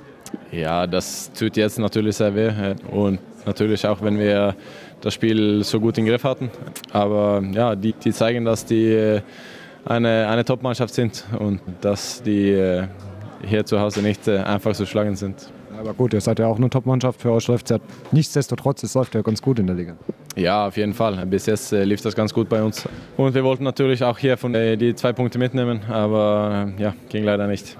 [0.51, 2.51] Ja, das tut jetzt natürlich sehr weh.
[2.91, 4.55] Und natürlich auch, wenn wir
[5.01, 6.51] das Spiel so gut im Griff hatten.
[6.93, 9.19] Aber ja, die, die zeigen, dass die
[9.85, 12.83] eine, eine Top-Mannschaft sind und dass die
[13.43, 15.51] hier zu Hause nicht einfach zu schlagen sind.
[15.79, 17.21] Aber gut, ihr seid ja auch eine Top-Mannschaft.
[17.21, 19.95] Für euch läuft es ja nichtsdestotrotz, es läuft ja ganz gut in der Liga.
[20.35, 21.25] Ja, auf jeden Fall.
[21.25, 22.87] Bis jetzt äh, lief das ganz gut bei uns.
[23.17, 26.95] Und wir wollten natürlich auch hier von äh, die zwei Punkte mitnehmen, aber äh, ja,
[27.09, 27.77] ging leider nicht.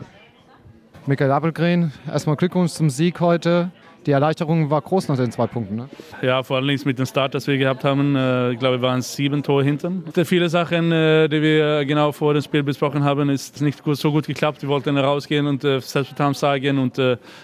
[1.06, 3.72] Michael Appelgren, erstmal Glückwunsch zum Sieg heute
[4.06, 5.76] die Erleichterung war groß nach den zwei Punkten.
[5.76, 5.90] Ne?
[6.22, 8.16] Ja, vor allem mit dem Start, das wir gehabt haben.
[8.16, 10.04] Äh, ich glaube, wir waren sieben Tore hinten.
[10.24, 14.28] Viele Sachen, äh, die wir genau vor dem Spiel besprochen haben, ist nicht so gut
[14.28, 14.62] geklappt.
[14.62, 17.00] Wir wollten rausgehen und äh, Selbstvertrauen zeigen und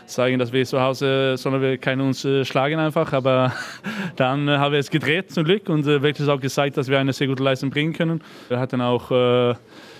[0.05, 3.11] sagen, dass wir zu Hause, sondern wir können uns schlagen einfach.
[3.13, 3.53] Aber
[4.15, 7.27] dann haben wir es gedreht zum Glück und wirklich auch gezeigt, dass wir eine sehr
[7.27, 8.21] gute Leistung bringen können.
[8.49, 9.11] Wir hatten auch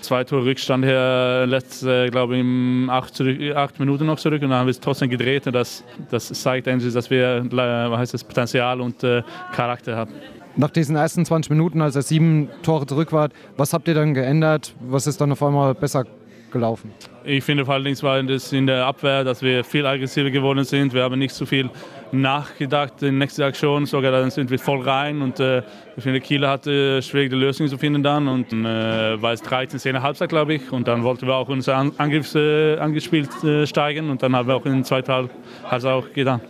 [0.02, 3.22] zwei Tore Rückstand her, letzte, glaube ich, acht,
[3.54, 6.51] acht Minuten noch zurück und dann haben wir es trotzdem gedreht und das, das zeigt
[6.52, 9.22] eigentlich, dass wir was heißt das, Potenzial und äh,
[9.54, 10.12] Charakter haben.
[10.56, 14.12] Nach diesen ersten 20 Minuten, als er sieben Tore zurück war, was habt ihr dann
[14.12, 14.74] geändert?
[14.80, 16.04] Was ist dann auf einmal besser
[16.52, 16.92] gelaufen?
[17.24, 20.92] Ich finde vor allem war das in der Abwehr, dass wir viel aggressiver geworden sind.
[20.92, 21.70] Wir haben nicht so viel
[22.12, 25.62] nachgedacht der nächsten Aktion, sogar dann sind wir voll rein und äh,
[25.96, 30.02] ich finde Kiel hatte schwierige Lösungen zu finden dann und äh, war es 13, 10
[30.02, 34.22] Halbzeit glaube ich und dann wollten wir auch unser Angriff äh, angespielt äh, steigen und
[34.22, 36.40] dann haben wir auch in der zweiten Halbzeit auch getan.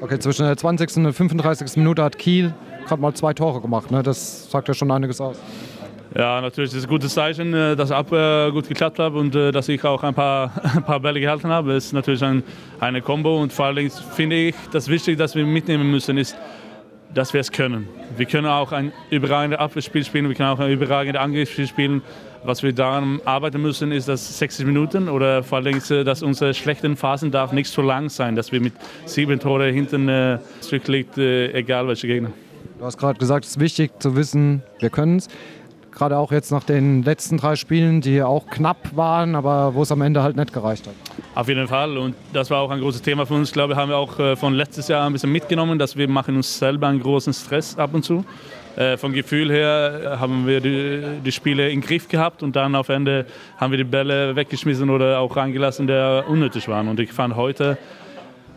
[0.00, 0.96] Okay, zwischen der 20.
[0.96, 1.76] und der 35.
[1.76, 2.54] Minute hat Kiel
[2.86, 3.90] gerade mal zwei Tore gemacht.
[3.90, 4.02] Ne?
[4.02, 5.38] Das sagt ja schon einiges aus.
[6.14, 9.34] Ja, natürlich ist es ein gutes Zeichen, äh, dass ab äh, gut geklappt hat und
[9.34, 11.72] äh, dass ich auch ein paar, ein paar Bälle gehalten habe.
[11.72, 12.42] Es ist natürlich ein,
[12.80, 16.36] eine Combo und vor allem finde ich, das Wichtige, das wir mitnehmen müssen, ist,
[17.12, 17.88] dass wir es können.
[18.16, 22.02] Wir können auch ein überragendes Abwehrspiel spielen, wir können auch ein überragendes Angriffsspiel spielen.
[22.44, 26.96] Was wir daran arbeiten müssen, ist, dass 60 Minuten oder vor allem, dass unsere schlechten
[26.96, 31.52] Phasen darf nicht so lang sein, dass wir mit sieben Tore hinten äh, zurückliegt, äh,
[31.52, 32.30] egal welche Gegner.
[32.78, 35.28] Du hast gerade gesagt, es ist wichtig zu wissen, wir können es
[35.96, 39.90] gerade auch jetzt nach den letzten drei Spielen, die auch knapp waren, aber wo es
[39.90, 40.94] am Ende halt nicht gereicht hat.
[41.34, 43.48] Auf jeden Fall und das war auch ein großes Thema für uns.
[43.48, 46.36] Ich glaube, haben wir auch äh, von letztes Jahr ein bisschen mitgenommen, dass wir machen
[46.36, 48.24] uns selber einen großen Stress ab und zu.
[48.76, 52.90] Äh, vom Gefühl her haben wir die, die Spiele im Griff gehabt und dann auf
[52.90, 53.24] Ende
[53.56, 56.88] haben wir die Bälle weggeschmissen oder auch reingelassen, die unnötig waren.
[56.88, 57.78] Und ich fand heute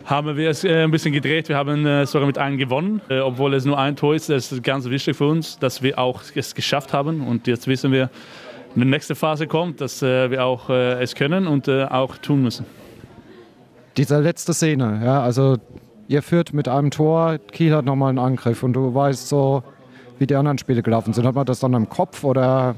[0.10, 1.50] haben wir es äh, ein bisschen gedreht.
[1.50, 4.30] Wir haben äh, sogar mit einem gewonnen, äh, obwohl es nur ein Tor ist.
[4.30, 7.22] Das ist ganz wichtig für uns, dass wir auch es geschafft haben.
[7.22, 8.10] Und jetzt wissen wir,
[8.74, 12.68] wenn die nächste Phase kommt, dass wir auch es können und auch tun müssen.
[13.98, 15.58] Diese letzte Szene, ja, also
[16.08, 19.64] ihr führt mit einem Tor, Kiel hat nochmal einen Angriff und du weißt so,
[20.20, 21.26] wie die anderen Spiele gelaufen sind.
[21.26, 22.76] Hat man das dann im Kopf oder?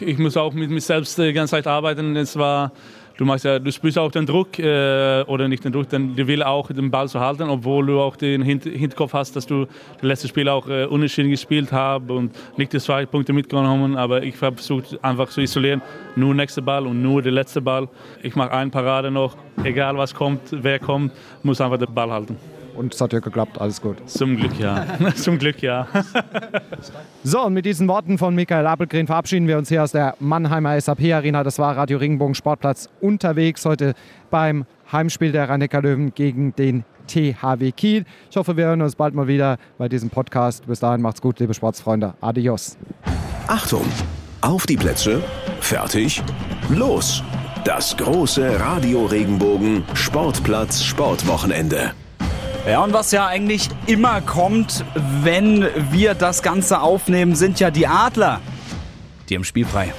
[0.00, 2.16] Ich muss auch mit mir selbst die ganze Zeit arbeiten.
[2.16, 2.72] Es war
[3.16, 6.26] du machst ja, du spürst auch den Druck äh, oder nicht den Druck, denn du
[6.26, 9.66] willst auch den Ball zu halten, obwohl du auch den Hint Hinterkopf hast, dass du
[9.66, 14.22] das letzte Spiel auch äh, unentschieden gespielt hast und nicht die zwei Punkte mitgenommen, aber
[14.22, 15.82] ich habe versucht einfach zu isolieren,
[16.16, 17.88] nur nächster Ball und nur der letzte Ball.
[18.22, 22.36] Ich mache eine Parade noch, egal was kommt, wer kommt, muss einfach den Ball halten.
[22.76, 23.96] Und es hat ja geklappt, alles gut.
[24.08, 24.86] Zum Glück ja.
[25.14, 25.86] Zum Glück ja.
[27.24, 30.80] so, und mit diesen Worten von Michael Appelgren verabschieden wir uns hier aus der Mannheimer
[30.80, 31.44] SAP Arena.
[31.44, 33.94] Das war Radio Ringbogen Sportplatz unterwegs heute
[34.30, 38.04] beim Heimspiel der rhein löwen gegen den THW Kiel.
[38.30, 40.66] Ich hoffe, wir hören uns bald mal wieder bei diesem Podcast.
[40.66, 42.14] Bis dahin macht's gut, liebe Sportsfreunde.
[42.20, 42.76] Adios.
[43.46, 43.84] Achtung!
[44.40, 45.22] Auf die Plätze,
[45.60, 46.22] fertig,
[46.68, 47.22] los!
[47.64, 51.92] Das große Radio Regenbogen Sportplatz Sportwochenende.
[52.66, 57.88] Ja, und was ja eigentlich immer kommt, wenn wir das Ganze aufnehmen, sind ja die
[57.88, 58.40] Adler.
[59.28, 59.92] Die haben spielfrei.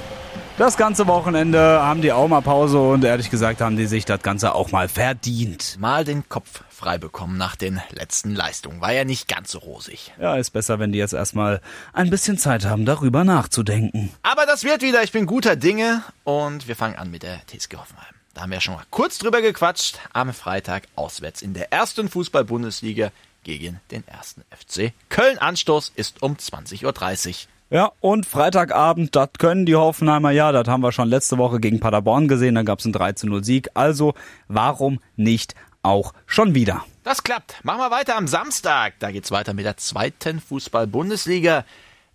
[0.57, 4.21] Das ganze Wochenende haben die auch mal Pause und ehrlich gesagt haben die sich das
[4.21, 5.77] Ganze auch mal verdient.
[5.79, 8.79] Mal den Kopf frei bekommen nach den letzten Leistungen.
[8.79, 10.13] War ja nicht ganz so rosig.
[10.21, 11.59] Ja, ist besser, wenn die jetzt erstmal
[11.91, 14.11] ein bisschen Zeit haben, darüber nachzudenken.
[14.21, 15.03] Aber das wird wieder.
[15.03, 18.12] Ich bin guter Dinge und wir fangen an mit der TSG Hoffenheim.
[18.33, 19.99] Da haben wir schon mal kurz drüber gequatscht.
[20.11, 23.11] Am Freitag auswärts in der ersten Fußball-Bundesliga
[23.43, 24.93] gegen den ersten FC.
[25.09, 27.33] Köln Anstoß ist um 20.30 Uhr.
[27.69, 31.79] Ja, und Freitagabend, das können die Hoffenheimer ja, das haben wir schon letzte Woche gegen
[31.79, 33.69] Paderborn gesehen, da gab es einen 13-0-Sieg.
[33.73, 34.13] Also,
[34.47, 36.85] warum nicht auch schon wieder?
[37.03, 37.63] Das klappt.
[37.63, 38.93] Machen wir weiter am Samstag.
[38.99, 41.65] Da geht's weiter mit der zweiten Fußball-Bundesliga.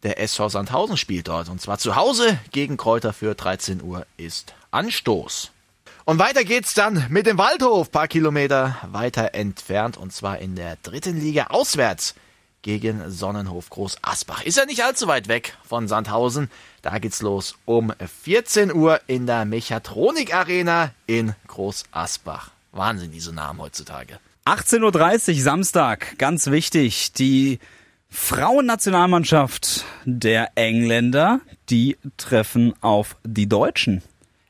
[0.02, 1.48] Der SV Sandhausen spielt dort.
[1.48, 5.50] Und zwar zu Hause gegen Kräuter für 13 Uhr ist Anstoß.
[6.09, 10.78] Und weiter geht's dann mit dem Waldhof, paar Kilometer weiter entfernt, und zwar in der
[10.82, 12.14] dritten Liga auswärts
[12.62, 14.42] gegen Sonnenhof Groß Asbach.
[14.42, 16.50] Ist ja nicht allzu weit weg von Sandhausen.
[16.80, 17.92] Da geht's los um
[18.22, 22.52] 14 Uhr in der Mechatronik Arena in Groß Asbach.
[22.72, 24.18] Wahnsinn, diese Namen heutzutage.
[24.46, 27.59] 18.30 Uhr Samstag, ganz wichtig, die
[28.09, 34.00] Frauennationalmannschaft der Engländer, die treffen auf die Deutschen.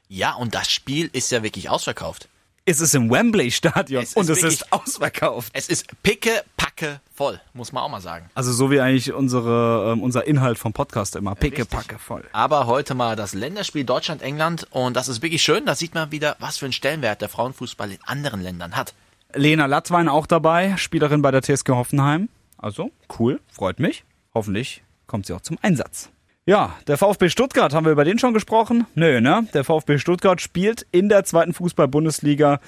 [0.08, 2.28] Ja, und das Spiel ist ja wirklich ausverkauft.
[2.64, 5.50] Es ist im Wembley-Stadion Es ist und es wirklich- ist ausverkauft.
[5.54, 8.28] Es ist picke, packe voll, muss man auch mal sagen.
[8.34, 11.34] Also so wie eigentlich unsere, ähm, unser Inhalt vom Podcast immer.
[11.34, 12.24] Picke, packe voll.
[12.32, 15.64] Aber heute mal das Länderspiel Deutschland-England und das ist wirklich schön.
[15.64, 18.92] Da sieht man wieder, was für einen Stellenwert der Frauenfußball in anderen Ländern hat.
[19.34, 22.28] Lena Lattwein auch dabei, Spielerin bei der TSG Hoffenheim.
[22.58, 24.04] Also, cool, freut mich.
[24.34, 26.10] Hoffentlich kommt sie auch zum Einsatz.
[26.48, 28.86] Ja, der VfB Stuttgart, haben wir über den schon gesprochen?
[28.94, 29.46] Nö, ne?
[29.52, 32.60] Der VfB Stuttgart spielt in der zweiten Fußball-Bundesliga.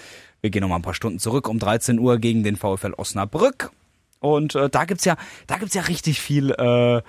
[0.43, 3.71] Wir gehen noch mal ein paar Stunden zurück um 13 Uhr gegen den VfL Osnabrück.
[4.19, 5.17] Und äh, da gibt's ja,
[5.47, 7.03] da gibt's ja richtig viel äh, äh,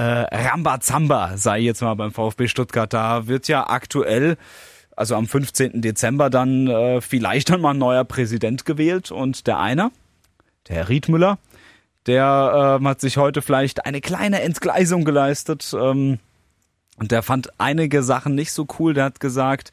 [0.00, 2.92] Rambazamba, sei jetzt mal beim VfB Stuttgart.
[2.92, 4.36] Da wird ja aktuell,
[4.94, 5.82] also am 15.
[5.82, 9.10] Dezember dann äh, vielleicht dann mal ein neuer Präsident gewählt.
[9.10, 9.90] Und der eine,
[10.68, 11.38] der Herr Riedmüller,
[12.06, 15.74] der ähm, hat sich heute vielleicht eine kleine Entgleisung geleistet.
[15.78, 16.18] Ähm,
[16.98, 18.94] und der fand einige Sachen nicht so cool.
[18.94, 19.72] Der hat gesagt,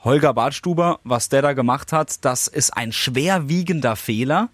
[0.00, 4.48] Holger Badstuber, was der da gemacht hat, das ist ein schwerwiegender Fehler.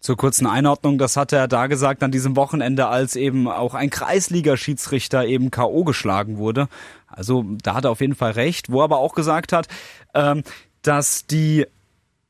[0.00, 3.90] Zur kurzen Einordnung, das hat er da gesagt an diesem Wochenende, als eben auch ein
[3.90, 5.82] Kreisliga-Schiedsrichter eben K.O.
[5.82, 6.68] geschlagen wurde.
[7.08, 8.70] Also da hat er auf jeden Fall recht.
[8.70, 9.66] Wo er aber auch gesagt hat,
[10.14, 10.44] ähm,
[10.82, 11.66] dass die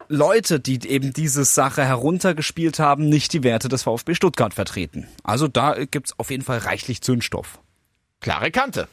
[0.09, 5.07] Leute, die eben diese Sache heruntergespielt haben, nicht die Werte des VfB Stuttgart vertreten.
[5.23, 7.59] Also da gibt's auf jeden Fall reichlich Zündstoff.
[8.21, 8.89] Klare Kante.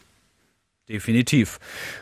[0.89, 1.59] Definitiv.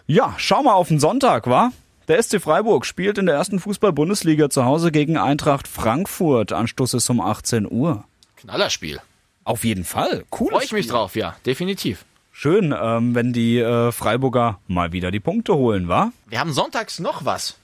[0.08, 1.72] Ja, schau mal auf den Sonntag, wa?
[2.08, 6.52] Der SC Freiburg spielt in der ersten Fußball-Bundesliga zu Hause gegen Eintracht Frankfurt.
[6.52, 8.04] Anstoß ist um 18 Uhr.
[8.38, 9.00] Knallerspiel.
[9.46, 10.26] Auf jeden Fall.
[10.38, 10.50] Cool.
[10.50, 12.04] Freue ich mich drauf, ja, definitiv.
[12.32, 16.12] Schön, ähm, wenn die äh, Freiburger mal wieder die Punkte holen, wa?
[16.28, 17.58] Wir haben sonntags noch was.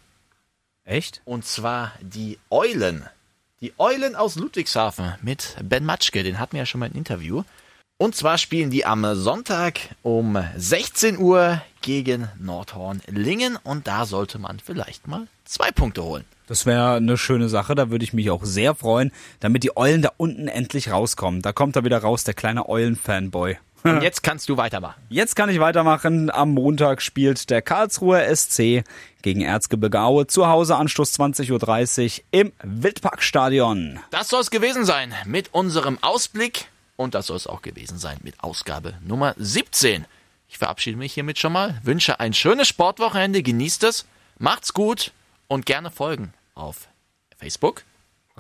[0.90, 1.22] Echt?
[1.24, 3.06] Und zwar die Eulen.
[3.62, 7.44] Die Eulen aus Ludwigshafen mit Ben Matschke, den hatten wir ja schon mal im Interview.
[7.98, 14.40] Und zwar spielen die am Sonntag um 16 Uhr gegen Nordhorn Lingen und da sollte
[14.40, 16.26] man vielleicht mal zwei Punkte holen.
[16.48, 19.12] Das wäre eine schöne Sache, da würde ich mich auch sehr freuen,
[19.42, 21.44] damit die Eulen da unten endlich rauskommen.
[21.44, 23.58] Da kommt er wieder raus, der kleine Eulen-Fanboy.
[23.84, 25.02] Und jetzt kannst du weitermachen.
[25.10, 26.30] Jetzt kann ich weitermachen.
[26.30, 28.84] Am Montag spielt der Karlsruher SC
[29.22, 34.00] gegen Erzgebirge Aue zu Hause Anstoß 20.30 Uhr im Wildparkstadion.
[34.12, 38.18] Das soll es gewesen sein mit unserem Ausblick und das soll es auch gewesen sein
[38.24, 40.06] mit Ausgabe Nummer 17.
[40.48, 44.06] Ich verabschiede mich hiermit schon mal, wünsche ein schönes Sportwochenende, genießt es,
[44.40, 45.12] macht's gut
[45.48, 46.88] und gerne folgen auf
[47.38, 47.84] Facebook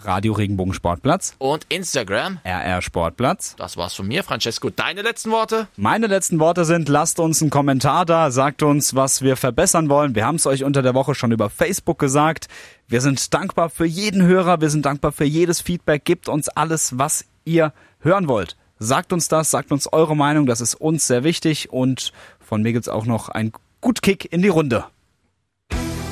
[0.05, 2.39] Radio Regenbogen Sportplatz und Instagram.
[2.43, 3.55] RR Sportplatz.
[3.57, 4.69] Das war's von mir, Francesco.
[4.69, 5.67] Deine letzten Worte?
[5.75, 10.15] Meine letzten Worte sind, lasst uns einen Kommentar da, sagt uns, was wir verbessern wollen.
[10.15, 12.47] Wir haben es euch unter der Woche schon über Facebook gesagt.
[12.87, 16.05] Wir sind dankbar für jeden Hörer, wir sind dankbar für jedes Feedback.
[16.05, 18.57] Gebt uns alles, was ihr hören wollt.
[18.79, 21.71] Sagt uns das, sagt uns eure Meinung, das ist uns sehr wichtig.
[21.71, 24.85] Und von mir gibt's auch noch einen gut Kick in die Runde.